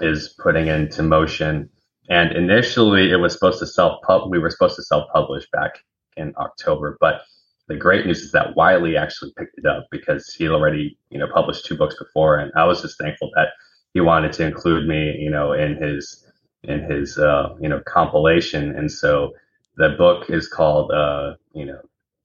is 0.01 0.35
putting 0.39 0.69
into 0.69 1.03
motion 1.03 1.71
and 2.09 2.33
initially, 2.33 3.11
it 3.11 3.17
was 3.17 3.33
supposed 3.33 3.59
to 3.61 3.67
self 3.67 4.03
pub. 4.03 4.31
We 4.31 4.39
were 4.39 4.51
supposed 4.51 4.77
to 4.77 4.83
self 4.83 5.11
publish 5.13 5.49
back 5.53 5.85
in 6.17 6.35
October, 6.37 6.97
but 7.01 7.23
the 7.69 7.77
great 7.77 8.07
news 8.07 8.21
is 8.23 8.33
that 8.33 8.57
Wiley 8.57 8.97
actually 8.97 9.33
picked 9.39 9.59
it 9.59 9.67
up 9.67 9.87
because 9.91 10.35
he 10.35 10.49
already, 10.49 10.99
you 11.11 11.19
know, 11.19 11.29
published 11.33 11.65
two 11.65 11.77
books 11.77 11.97
before, 11.99 12.39
and 12.39 12.53
I 12.57 12.65
was 12.65 12.83
just 12.83 12.99
thankful 12.99 13.31
that 13.37 13.49
he 13.95 14.01
wanted 14.01 14.33
to 14.35 14.47
include 14.47 14.89
me, 14.89 15.17
you 15.19 15.31
know, 15.31 15.53
in 15.53 15.77
his 15.77 16.27
in 16.65 16.83
his 16.83 17.19
uh, 17.19 17.55
you 17.61 17.69
know 17.69 17.81
compilation. 17.87 18.77
And 18.77 18.91
so 18.91 19.33
the 19.77 19.91
book 19.91 20.29
is 20.29 20.49
called, 20.49 20.91
uh, 20.91 21.35
you 21.55 21.65
know, 21.65 21.81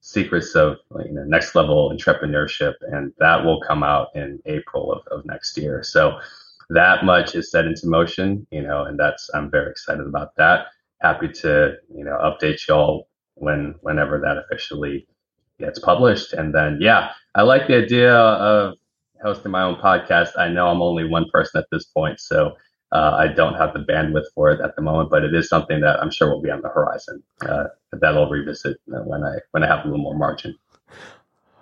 Secrets 0.08 0.54
of 0.54 0.78
you 1.04 1.12
know, 1.12 1.24
Next 1.24 1.54
Level 1.54 1.90
Entrepreneurship, 1.94 2.72
and 2.80 3.12
that 3.18 3.44
will 3.44 3.60
come 3.60 3.82
out 3.82 4.08
in 4.14 4.40
April 4.46 4.90
of, 4.90 5.06
of 5.08 5.26
next 5.26 5.58
year. 5.58 5.82
So 5.82 6.18
that 6.70 7.04
much 7.04 7.34
is 7.34 7.50
set 7.50 7.66
into 7.66 7.86
motion, 7.86 8.46
you 8.50 8.62
know, 8.62 8.84
and 8.84 8.98
that's 8.98 9.28
I'm 9.34 9.50
very 9.50 9.70
excited 9.70 10.06
about 10.06 10.34
that. 10.36 10.68
Happy 11.02 11.28
to, 11.42 11.74
you 11.94 12.04
know, 12.04 12.16
update 12.22 12.66
y'all 12.66 13.06
when 13.34 13.74
whenever 13.82 14.18
that 14.20 14.38
officially 14.38 15.06
gets 15.60 15.78
published. 15.78 16.32
And 16.32 16.54
then 16.54 16.78
yeah, 16.80 17.10
I 17.34 17.42
like 17.42 17.66
the 17.66 17.76
idea 17.76 18.14
of 18.14 18.76
hosting 19.22 19.52
my 19.52 19.62
own 19.62 19.76
podcast. 19.76 20.30
I 20.38 20.48
know 20.48 20.68
I'm 20.68 20.80
only 20.80 21.06
one 21.06 21.26
person 21.30 21.58
at 21.58 21.66
this 21.70 21.84
point, 21.84 22.18
so 22.18 22.56
uh, 22.92 23.16
I 23.18 23.28
don't 23.28 23.54
have 23.54 23.74
the 23.74 23.80
bandwidth 23.80 24.26
for 24.34 24.50
it 24.50 24.60
at 24.60 24.74
the 24.76 24.82
moment, 24.82 25.10
but 25.10 25.22
it 25.22 25.34
is 25.34 25.48
something 25.48 25.80
that 25.80 26.00
I'm 26.00 26.10
sure 26.10 26.30
will 26.30 26.40
be 26.40 26.50
on 26.50 26.62
the 26.62 26.68
horizon. 26.68 27.22
Uh, 27.46 27.64
that 27.92 28.14
I'll 28.14 28.28
revisit 28.28 28.78
when 28.86 29.24
I 29.24 29.36
when 29.50 29.62
I 29.62 29.66
have 29.66 29.84
a 29.84 29.88
little 29.88 30.02
more 30.02 30.16
margin. 30.16 30.54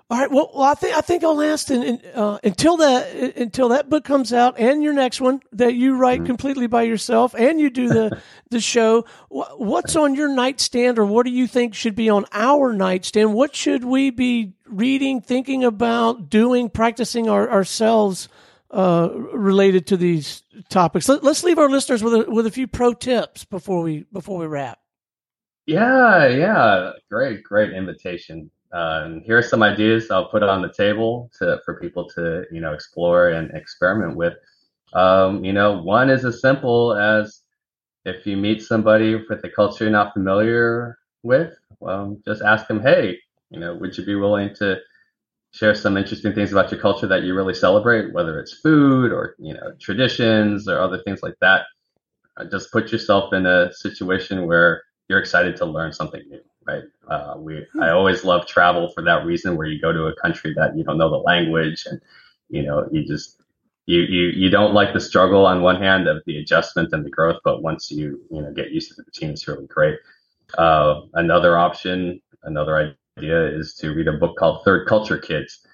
All 0.08 0.20
right. 0.20 0.30
Well, 0.30 0.50
well 0.54 0.62
I 0.62 0.74
think 0.74 0.96
I 0.96 1.00
think 1.00 1.24
I'll 1.24 1.34
last 1.34 1.68
in, 1.68 1.82
in, 1.82 2.00
uh, 2.14 2.38
until 2.44 2.76
that 2.76 3.12
until 3.36 3.70
that 3.70 3.90
book 3.90 4.04
comes 4.04 4.32
out 4.32 4.56
and 4.56 4.82
your 4.84 4.92
next 4.92 5.20
one 5.20 5.40
that 5.52 5.74
you 5.74 5.96
write 5.96 6.20
mm-hmm. 6.20 6.26
completely 6.26 6.68
by 6.68 6.82
yourself 6.82 7.34
and 7.34 7.58
you 7.60 7.70
do 7.70 7.88
the 7.88 8.20
the 8.50 8.60
show. 8.60 9.04
What's 9.28 9.96
on 9.96 10.14
your 10.14 10.28
nightstand, 10.28 11.00
or 11.00 11.06
what 11.06 11.26
do 11.26 11.32
you 11.32 11.48
think 11.48 11.74
should 11.74 11.96
be 11.96 12.08
on 12.08 12.24
our 12.30 12.72
nightstand? 12.72 13.34
What 13.34 13.56
should 13.56 13.84
we 13.84 14.10
be 14.10 14.52
reading, 14.66 15.20
thinking 15.20 15.64
about, 15.64 16.30
doing, 16.30 16.70
practicing 16.70 17.28
our, 17.28 17.50
ourselves 17.50 18.28
uh, 18.70 19.10
related 19.32 19.86
to 19.88 19.96
these 19.96 20.42
topics? 20.68 21.08
Let, 21.08 21.24
us 21.24 21.44
leave 21.44 21.58
our 21.58 21.68
listeners 21.68 22.02
with 22.02 22.14
a, 22.14 22.30
with 22.30 22.46
a 22.46 22.50
few 22.50 22.66
pro 22.66 22.92
tips 22.92 23.44
before 23.44 23.82
we 23.82 24.04
before 24.12 24.38
we 24.38 24.46
wrap. 24.46 24.78
Yeah, 25.66 26.28
yeah, 26.28 26.92
great, 27.10 27.42
great 27.42 27.72
invitation. 27.72 28.50
Uh, 28.72 29.02
and 29.04 29.22
here 29.22 29.38
are 29.38 29.42
some 29.42 29.62
ideas 29.62 30.10
I'll 30.10 30.28
put 30.28 30.42
on 30.42 30.62
the 30.62 30.72
table 30.72 31.30
to, 31.38 31.60
for 31.64 31.80
people 31.80 32.08
to 32.10 32.44
you 32.50 32.60
know 32.60 32.72
explore 32.72 33.30
and 33.30 33.50
experiment 33.52 34.16
with. 34.16 34.34
Um, 34.92 35.44
you 35.44 35.52
know, 35.52 35.82
one 35.82 36.10
is 36.10 36.24
as 36.24 36.40
simple 36.40 36.94
as 36.94 37.42
if 38.04 38.24
you 38.24 38.36
meet 38.36 38.62
somebody 38.62 39.16
with 39.28 39.44
a 39.44 39.50
culture 39.50 39.84
you're 39.84 39.90
not 39.90 40.12
familiar 40.12 40.98
with, 41.22 41.54
well, 41.80 42.16
just 42.24 42.40
ask 42.40 42.68
them, 42.68 42.80
hey, 42.80 43.18
you 43.50 43.58
know, 43.58 43.74
would 43.74 43.96
you 43.98 44.04
be 44.04 44.14
willing 44.14 44.54
to 44.54 44.78
share 45.56 45.74
some 45.74 45.96
interesting 45.96 46.34
things 46.34 46.52
about 46.52 46.70
your 46.70 46.80
culture 46.80 47.06
that 47.06 47.22
you 47.22 47.34
really 47.34 47.54
celebrate, 47.54 48.12
whether 48.12 48.38
it's 48.38 48.52
food 48.52 49.12
or 49.12 49.34
you 49.38 49.54
know 49.54 49.72
traditions 49.80 50.68
or 50.68 50.78
other 50.78 51.02
things 51.02 51.22
like 51.22 51.36
that. 51.40 51.66
Uh, 52.36 52.44
just 52.50 52.70
put 52.70 52.92
yourself 52.92 53.32
in 53.32 53.46
a 53.46 53.72
situation 53.72 54.46
where 54.46 54.82
you're 55.08 55.18
excited 55.18 55.56
to 55.56 55.64
learn 55.64 55.92
something 55.92 56.22
new 56.28 56.40
right? 56.66 56.82
Uh, 57.08 57.34
we 57.38 57.64
hmm. 57.72 57.82
I 57.82 57.90
always 57.90 58.24
love 58.24 58.46
travel 58.46 58.90
for 58.90 59.02
that 59.02 59.24
reason, 59.24 59.56
where 59.56 59.66
you 59.66 59.80
go 59.80 59.92
to 59.92 60.06
a 60.06 60.16
country 60.16 60.52
that 60.54 60.76
you 60.76 60.84
don't 60.84 60.98
know 60.98 61.10
the 61.10 61.16
language, 61.16 61.86
and 61.86 62.00
you 62.48 62.62
know 62.62 62.86
you 62.90 63.06
just 63.06 63.40
you 63.86 64.00
you 64.00 64.26
you 64.28 64.50
don't 64.50 64.74
like 64.74 64.92
the 64.92 65.00
struggle 65.00 65.46
on 65.46 65.62
one 65.62 65.80
hand 65.80 66.08
of 66.08 66.22
the 66.26 66.38
adjustment 66.38 66.92
and 66.92 67.04
the 67.04 67.10
growth, 67.10 67.40
but 67.44 67.62
once 67.62 67.90
you 67.90 68.20
you 68.30 68.42
know 68.42 68.52
get 68.52 68.70
used 68.72 68.90
to 68.90 68.94
the 68.96 69.04
routine, 69.04 69.30
it's 69.30 69.48
really 69.48 69.66
great. 69.66 69.98
Uh, 70.58 71.02
another 71.14 71.56
option, 71.56 72.20
another 72.42 72.96
idea 73.18 73.46
is 73.48 73.74
to 73.74 73.92
read 73.94 74.08
a 74.08 74.12
book 74.12 74.36
called 74.36 74.62
Third 74.64 74.86
Culture 74.86 75.18
Kids. 75.18 75.66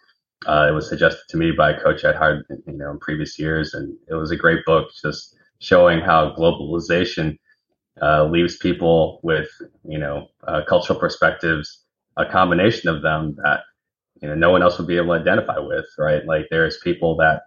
Uh, 0.46 0.66
it 0.68 0.72
was 0.72 0.88
suggested 0.88 1.22
to 1.28 1.36
me 1.36 1.52
by 1.52 1.70
a 1.70 1.80
coach 1.80 2.04
I'd 2.04 2.16
hired, 2.16 2.44
you 2.66 2.74
know, 2.74 2.90
in 2.90 2.98
previous 2.98 3.38
years, 3.38 3.74
and 3.74 3.96
it 4.08 4.14
was 4.14 4.30
a 4.30 4.36
great 4.36 4.64
book, 4.64 4.88
just 5.02 5.36
showing 5.60 6.00
how 6.00 6.34
globalization 6.36 7.38
uh, 8.00 8.24
leaves 8.24 8.56
people 8.56 9.20
with 9.22 9.48
you 9.84 9.98
know 9.98 10.28
uh, 10.48 10.62
cultural 10.68 10.98
perspectives, 10.98 11.84
a 12.16 12.26
combination 12.26 12.88
of 12.88 13.02
them 13.02 13.36
that 13.44 13.60
you 14.20 14.28
know 14.28 14.34
no 14.34 14.50
one 14.50 14.62
else 14.62 14.78
would 14.78 14.88
be 14.88 14.96
able 14.96 15.14
to 15.14 15.20
identify 15.20 15.58
with, 15.58 15.86
right? 15.98 16.24
Like 16.26 16.46
there's 16.50 16.78
people 16.78 17.16
that 17.18 17.42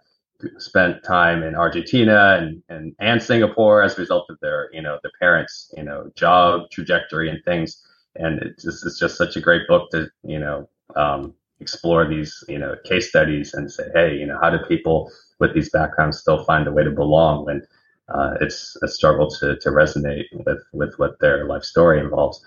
spent 0.58 1.02
time 1.04 1.42
in 1.42 1.54
Argentina 1.54 2.38
and, 2.40 2.62
and 2.68 2.94
and 3.00 3.22
Singapore 3.22 3.82
as 3.82 3.98
a 3.98 4.00
result 4.02 4.26
of 4.30 4.38
their 4.40 4.70
you 4.72 4.82
know 4.82 4.98
their 5.02 5.12
parents 5.20 5.72
you 5.76 5.82
know 5.84 6.10
job 6.16 6.70
trajectory 6.70 7.28
and 7.30 7.42
things, 7.44 7.82
and 8.18 8.40
it's 8.42 8.64
just, 8.64 8.86
it's 8.86 8.98
just 8.98 9.16
such 9.16 9.36
a 9.36 9.40
great 9.40 9.66
book 9.68 9.90
to 9.90 10.08
you 10.24 10.38
know 10.38 10.68
um, 10.94 11.34
explore 11.60 12.08
these 12.08 12.44
you 12.48 12.58
know 12.58 12.74
case 12.84 13.08
studies 13.08 13.54
and 13.54 13.70
say 13.70 13.84
hey 13.94 14.16
you 14.16 14.26
know 14.26 14.38
how 14.40 14.50
do 14.50 14.58
people 14.68 15.10
with 15.38 15.54
these 15.54 15.70
backgrounds 15.70 16.18
still 16.18 16.44
find 16.44 16.66
a 16.66 16.72
way 16.72 16.84
to 16.84 16.90
belong 16.90 17.44
when 17.44 17.62
uh, 18.08 18.34
it's 18.40 18.76
a 18.82 18.88
struggle 18.88 19.28
to, 19.28 19.56
to 19.56 19.70
resonate 19.70 20.26
with, 20.32 20.62
with 20.72 20.94
what 20.98 21.18
their 21.20 21.44
life 21.46 21.64
story 21.64 22.00
involves. 22.00 22.44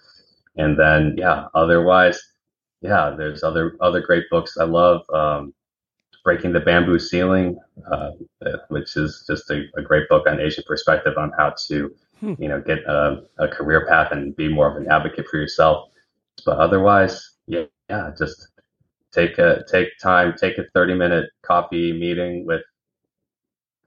And 0.57 0.79
then, 0.79 1.15
yeah, 1.17 1.47
otherwise, 1.53 2.21
yeah, 2.81 3.13
there's 3.17 3.43
other, 3.43 3.75
other 3.81 4.01
great 4.01 4.25
books. 4.29 4.57
I 4.57 4.63
love, 4.63 5.01
um, 5.13 5.53
Breaking 6.23 6.51
the 6.51 6.59
Bamboo 6.59 6.99
Ceiling, 6.99 7.57
uh, 7.89 8.11
which 8.67 8.95
is 8.97 9.23
just 9.27 9.49
a, 9.49 9.63
a, 9.77 9.81
great 9.81 10.07
book 10.09 10.27
on 10.27 10.39
Asian 10.39 10.63
perspective 10.67 11.13
on 11.17 11.31
how 11.37 11.55
to, 11.67 11.95
hmm. 12.19 12.33
you 12.37 12.49
know, 12.49 12.61
get 12.61 12.79
a, 12.79 13.23
a, 13.37 13.47
career 13.47 13.85
path 13.87 14.11
and 14.11 14.35
be 14.35 14.47
more 14.47 14.69
of 14.69 14.81
an 14.81 14.91
advocate 14.91 15.27
for 15.27 15.37
yourself. 15.37 15.89
But 16.45 16.57
otherwise, 16.57 17.31
yeah, 17.47 17.65
yeah, 17.89 18.11
just 18.17 18.49
take 19.11 19.37
a 19.37 19.63
take 19.71 19.89
time, 20.01 20.35
take 20.37 20.57
a 20.57 20.65
30 20.73 20.95
minute 20.95 21.29
coffee 21.43 21.93
meeting 21.93 22.45
with 22.45 22.61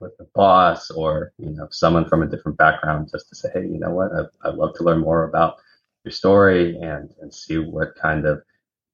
with 0.02 0.16
the 0.18 0.26
boss 0.34 0.90
or 0.90 1.32
you 1.38 1.50
know 1.50 1.68
someone 1.70 2.06
from 2.08 2.22
a 2.22 2.26
different 2.26 2.58
background 2.58 3.08
just 3.10 3.28
to 3.28 3.36
say 3.36 3.48
hey 3.54 3.62
you 3.62 3.78
know 3.78 3.90
what 3.90 4.10
I'd, 4.12 4.48
I'd 4.48 4.56
love 4.56 4.74
to 4.74 4.82
learn 4.82 4.98
more 4.98 5.24
about 5.24 5.56
your 6.04 6.12
story 6.12 6.76
and 6.82 7.08
and 7.20 7.32
see 7.32 7.58
what 7.58 7.94
kind 7.94 8.26
of 8.26 8.42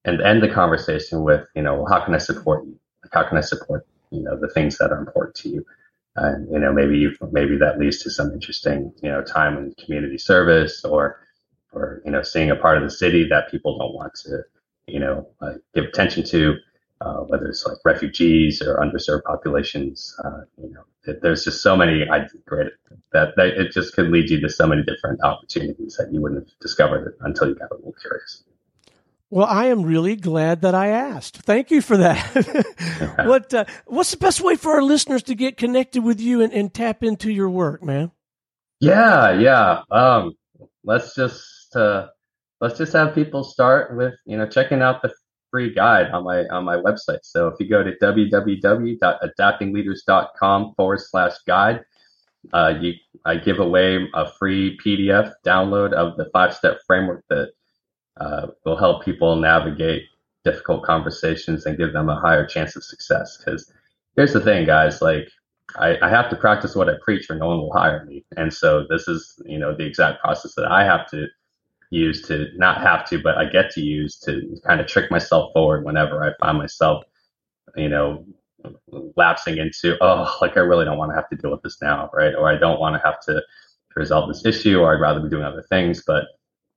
and 0.05 0.21
end 0.21 0.43
the 0.43 0.49
conversation 0.49 1.23
with 1.23 1.47
you 1.55 1.63
know 1.63 1.85
how 1.85 2.05
can 2.05 2.13
i 2.13 2.19
support 2.19 2.63
you 2.65 2.79
like 3.03 3.11
how 3.11 3.27
can 3.27 3.37
i 3.37 3.41
support 3.41 3.87
you 4.11 4.21
know 4.21 4.39
the 4.39 4.49
things 4.49 4.77
that 4.77 4.91
are 4.91 4.99
important 4.99 5.35
to 5.35 5.49
you 5.49 5.65
and 6.19 6.51
you 6.51 6.59
know 6.59 6.73
maybe 6.73 6.97
you 6.97 7.15
maybe 7.31 7.57
that 7.57 7.79
leads 7.79 8.03
to 8.03 8.09
some 8.09 8.31
interesting 8.31 8.91
you 9.01 9.09
know 9.09 9.23
time 9.23 9.57
in 9.57 9.73
community 9.83 10.17
service 10.17 10.83
or 10.85 11.19
or 11.71 12.01
you 12.05 12.11
know 12.11 12.21
seeing 12.23 12.51
a 12.51 12.55
part 12.55 12.77
of 12.77 12.83
the 12.83 12.89
city 12.89 13.27
that 13.27 13.49
people 13.51 13.77
don't 13.77 13.93
want 13.93 14.13
to 14.15 14.41
you 14.87 14.99
know 14.99 15.27
uh, 15.41 15.53
give 15.73 15.85
attention 15.85 16.23
to 16.23 16.55
uh, 17.01 17.19
whether 17.27 17.47
it's 17.47 17.65
like 17.65 17.77
refugees 17.85 18.61
or 18.61 18.77
underserved 18.77 19.23
populations. 19.23 20.15
Uh, 20.23 20.41
you 20.61 20.69
know, 20.71 20.83
there's 21.21 21.43
just 21.43 21.63
so 21.63 21.75
many 21.75 22.05
great 22.45 22.73
that, 23.13 23.35
that 23.37 23.47
it 23.47 23.71
just 23.71 23.93
could 23.93 24.09
lead 24.09 24.29
you 24.29 24.39
to 24.41 24.49
so 24.49 24.67
many 24.67 24.83
different 24.83 25.21
opportunities 25.23 25.95
that 25.97 26.11
you 26.11 26.21
wouldn't 26.21 26.47
have 26.47 26.59
discovered 26.59 27.15
until 27.21 27.47
you 27.47 27.55
got 27.55 27.71
a 27.71 27.75
little 27.75 27.95
curious. 28.01 28.43
Well, 29.31 29.45
I 29.45 29.65
am 29.65 29.83
really 29.83 30.15
glad 30.15 30.63
that 30.63 30.73
I 30.73 30.87
asked. 30.87 31.37
Thank 31.37 31.69
you 31.69 31.81
for 31.81 31.97
that. 31.97 33.15
what 33.25 33.53
uh, 33.53 33.65
What's 33.85 34.09
the 34.11 34.17
best 34.17 34.41
way 34.41 34.55
for 34.55 34.71
our 34.71 34.81
listeners 34.81 35.21
to 35.23 35.35
get 35.35 35.55
connected 35.55 36.03
with 36.03 36.19
you 36.19 36.41
and, 36.41 36.51
and 36.51 36.73
tap 36.73 37.03
into 37.03 37.31
your 37.31 37.49
work, 37.49 37.83
man? 37.83 38.11
Yeah, 38.79 39.33
yeah. 39.33 39.83
Um, 39.91 40.33
let's 40.83 41.13
just 41.13 41.75
uh, 41.75 42.07
let's 42.59 42.79
just 42.79 42.93
have 42.93 43.13
people 43.13 43.43
start 43.43 43.95
with 43.95 44.15
you 44.25 44.35
know 44.35 44.47
checking 44.47 44.81
out 44.81 45.03
the 45.03 45.13
free 45.51 45.71
guide 45.73 46.11
on 46.11 46.23
my 46.23 46.47
on 46.47 46.63
my 46.63 46.77
website. 46.77 47.19
So 47.23 47.47
if 47.47 47.59
you 47.59 47.67
go 47.69 47.83
to 47.83 47.91
www.adaptingleaders.com 48.01 50.73
forward 50.75 51.01
slash 51.01 51.33
guide, 51.45 51.83
uh, 52.53 52.73
you 52.79 52.93
I 53.25 53.35
give 53.35 53.59
away 53.59 54.07
a 54.13 54.31
free 54.31 54.79
PDF 54.83 55.33
download 55.45 55.93
of 55.93 56.17
the 56.17 56.31
five 56.31 56.55
step 56.55 56.79
framework 56.87 57.23
that 57.29 57.51
uh, 58.19 58.47
will 58.65 58.77
help 58.77 59.03
people 59.03 59.35
navigate 59.35 60.03
difficult 60.43 60.83
conversations 60.83 61.65
and 61.65 61.77
give 61.77 61.93
them 61.93 62.09
a 62.09 62.19
higher 62.19 62.45
chance 62.45 62.75
of 62.75 62.83
success. 62.83 63.37
Because 63.37 63.71
here's 64.15 64.33
the 64.33 64.39
thing, 64.39 64.65
guys, 64.65 65.01
like 65.01 65.29
I, 65.75 65.97
I, 66.01 66.09
have 66.09 66.29
to 66.29 66.35
practice 66.35 66.75
what 66.75 66.89
I 66.89 66.93
preach 67.03 67.29
or 67.29 67.35
no 67.35 67.47
one 67.47 67.59
will 67.59 67.73
hire 67.73 68.05
me. 68.05 68.25
And 68.37 68.53
so 68.53 68.85
this 68.89 69.07
is, 69.07 69.41
you 69.45 69.59
know, 69.59 69.75
the 69.75 69.85
exact 69.85 70.21
process 70.21 70.55
that 70.55 70.65
I 70.65 70.83
have 70.83 71.09
to 71.11 71.27
use 71.91 72.21
to 72.27 72.47
not 72.55 72.81
have 72.81 73.07
to, 73.09 73.21
but 73.21 73.37
I 73.37 73.45
get 73.45 73.71
to 73.71 73.81
use 73.81 74.17
to 74.21 74.57
kind 74.65 74.79
of 74.79 74.87
trick 74.87 75.11
myself 75.11 75.51
forward 75.53 75.85
whenever 75.85 76.23
I 76.23 76.33
find 76.43 76.57
myself, 76.57 77.03
you 77.75 77.89
know, 77.89 78.25
lapsing 79.15 79.57
into, 79.57 79.97
oh, 80.01 80.37
like 80.41 80.57
I 80.57 80.61
really 80.61 80.85
don't 80.85 80.97
want 80.97 81.11
to 81.11 81.15
have 81.15 81.29
to 81.29 81.35
deal 81.35 81.51
with 81.51 81.61
this 81.61 81.81
now, 81.81 82.09
right? 82.13 82.35
Or 82.35 82.49
I 82.49 82.57
don't 82.57 82.79
want 82.79 82.95
to 82.95 83.01
have 83.05 83.19
to 83.21 83.41
resolve 83.95 84.27
this 84.27 84.45
issue, 84.45 84.79
or 84.79 84.93
I'd 84.93 85.01
rather 85.01 85.19
be 85.19 85.29
doing 85.29 85.43
other 85.43 85.63
things. 85.69 86.03
But, 86.05 86.25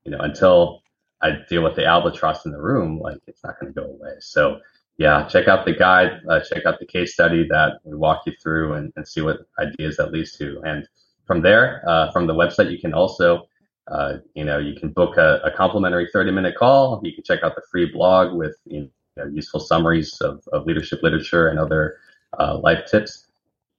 you 0.05 0.11
know, 0.11 0.19
until 0.19 0.82
I 1.23 1.39
deal 1.49 1.63
with 1.63 1.77
the 1.77 1.87
albatross 1.87 2.45
in 2.45 2.53
the 2.53 2.61
room, 2.61 2.99
like 2.99 3.19
it's 3.27 3.43
not 3.45 3.59
going 3.61 3.73
to 3.73 3.81
go 3.81 3.87
away. 3.87 4.15
So, 4.21 4.59
yeah, 4.99 5.27
check 5.29 5.49
out 5.49 5.65
the 5.65 5.73
guide, 5.73 6.21
uh, 6.29 6.41
check 6.41 6.67
out 6.67 6.79
the 6.79 6.87
case 6.87 7.15
study 7.15 7.47
that 7.49 7.79
we 7.85 7.95
walk 7.95 8.23
you 8.27 8.33
through 8.43 8.75
and, 8.75 8.93
and 8.97 9.07
see 9.07 9.21
what 9.21 9.39
ideas 9.59 9.97
that 9.97 10.13
leads 10.13 10.37
to. 10.39 10.61
And 10.65 10.87
from 11.27 11.43
there, 11.43 11.83
uh, 11.87 12.11
from 12.13 12.27
the 12.27 12.35
website, 12.35 12.71
you 12.71 12.79
can 12.79 12.93
also, 12.93 13.47
uh, 13.89 14.19
you 14.35 14.45
know, 14.45 14.59
you 14.59 14.79
can 14.79 14.91
book 14.91 15.17
a, 15.17 15.41
a, 15.45 15.51
complimentary 15.51 16.09
30 16.13 16.33
minute 16.33 16.57
call. 16.57 17.01
You 17.03 17.15
can 17.15 17.25
check 17.25 17.43
out 17.43 17.55
the 17.55 17.63
free 17.71 17.87
blog 17.87 18.37
with 18.37 18.57
you 18.67 18.91
know, 19.17 19.27
useful 19.27 19.61
summaries 19.61 20.21
of, 20.21 20.47
of 20.53 20.67
leadership 20.67 21.03
literature 21.03 21.49
and 21.49 21.59
other 21.59 21.97
uh, 22.39 22.59
life 22.59 22.85
tips. 22.91 23.29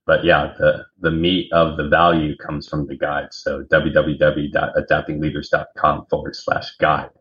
But 0.06 0.25
yeah, 0.25 0.53
the, 0.58 0.86
the 0.99 1.12
meat 1.12 1.53
of 1.53 1.77
the 1.77 1.88
value 1.88 2.36
comes 2.38 2.67
from 2.67 2.88
the 2.88 2.97
guide. 2.97 3.34
So 3.34 3.63
www.adaptingleaders.com 3.63 6.06
forward 6.08 6.36
slash 6.36 6.75
guide. 6.77 7.12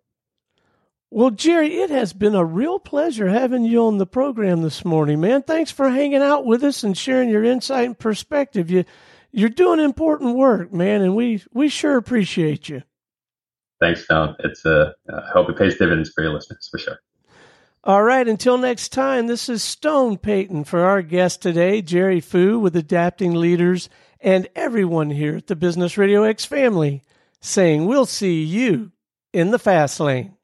Well, 1.14 1.30
Jerry, 1.30 1.74
it 1.74 1.90
has 1.90 2.14
been 2.14 2.34
a 2.34 2.42
real 2.42 2.78
pleasure 2.78 3.28
having 3.28 3.66
you 3.66 3.84
on 3.84 3.98
the 3.98 4.06
program 4.06 4.62
this 4.62 4.82
morning, 4.82 5.20
man. 5.20 5.42
Thanks 5.42 5.70
for 5.70 5.90
hanging 5.90 6.22
out 6.22 6.46
with 6.46 6.64
us 6.64 6.84
and 6.84 6.96
sharing 6.96 7.28
your 7.28 7.44
insight 7.44 7.84
and 7.84 7.98
perspective. 7.98 8.70
You, 8.70 8.86
you're 9.30 9.50
doing 9.50 9.78
important 9.78 10.36
work, 10.36 10.72
man, 10.72 11.02
and 11.02 11.14
we 11.14 11.42
we 11.52 11.68
sure 11.68 11.98
appreciate 11.98 12.70
you. 12.70 12.82
Thanks, 13.78 14.06
Tom. 14.06 14.36
It's 14.38 14.64
uh, 14.64 14.92
I 15.12 15.28
hope 15.34 15.50
it 15.50 15.58
pays 15.58 15.76
dividends 15.76 16.10
for 16.14 16.22
your 16.24 16.32
listeners 16.32 16.66
for 16.70 16.78
sure. 16.78 16.98
All 17.84 18.02
right, 18.02 18.26
until 18.26 18.56
next 18.56 18.88
time, 18.88 19.26
this 19.26 19.50
is 19.50 19.62
Stone 19.62 20.16
Payton 20.16 20.64
for 20.64 20.80
our 20.80 21.02
guest 21.02 21.42
today, 21.42 21.82
Jerry 21.82 22.20
Fu 22.20 22.58
with 22.58 22.74
Adapting 22.74 23.34
Leaders, 23.34 23.90
and 24.18 24.48
everyone 24.56 25.10
here 25.10 25.36
at 25.36 25.48
the 25.48 25.56
Business 25.56 25.98
Radio 25.98 26.22
X 26.22 26.46
family 26.46 27.02
saying 27.42 27.84
we'll 27.84 28.06
see 28.06 28.42
you 28.42 28.92
in 29.34 29.50
the 29.50 29.58
fast 29.58 30.00
lane. 30.00 30.36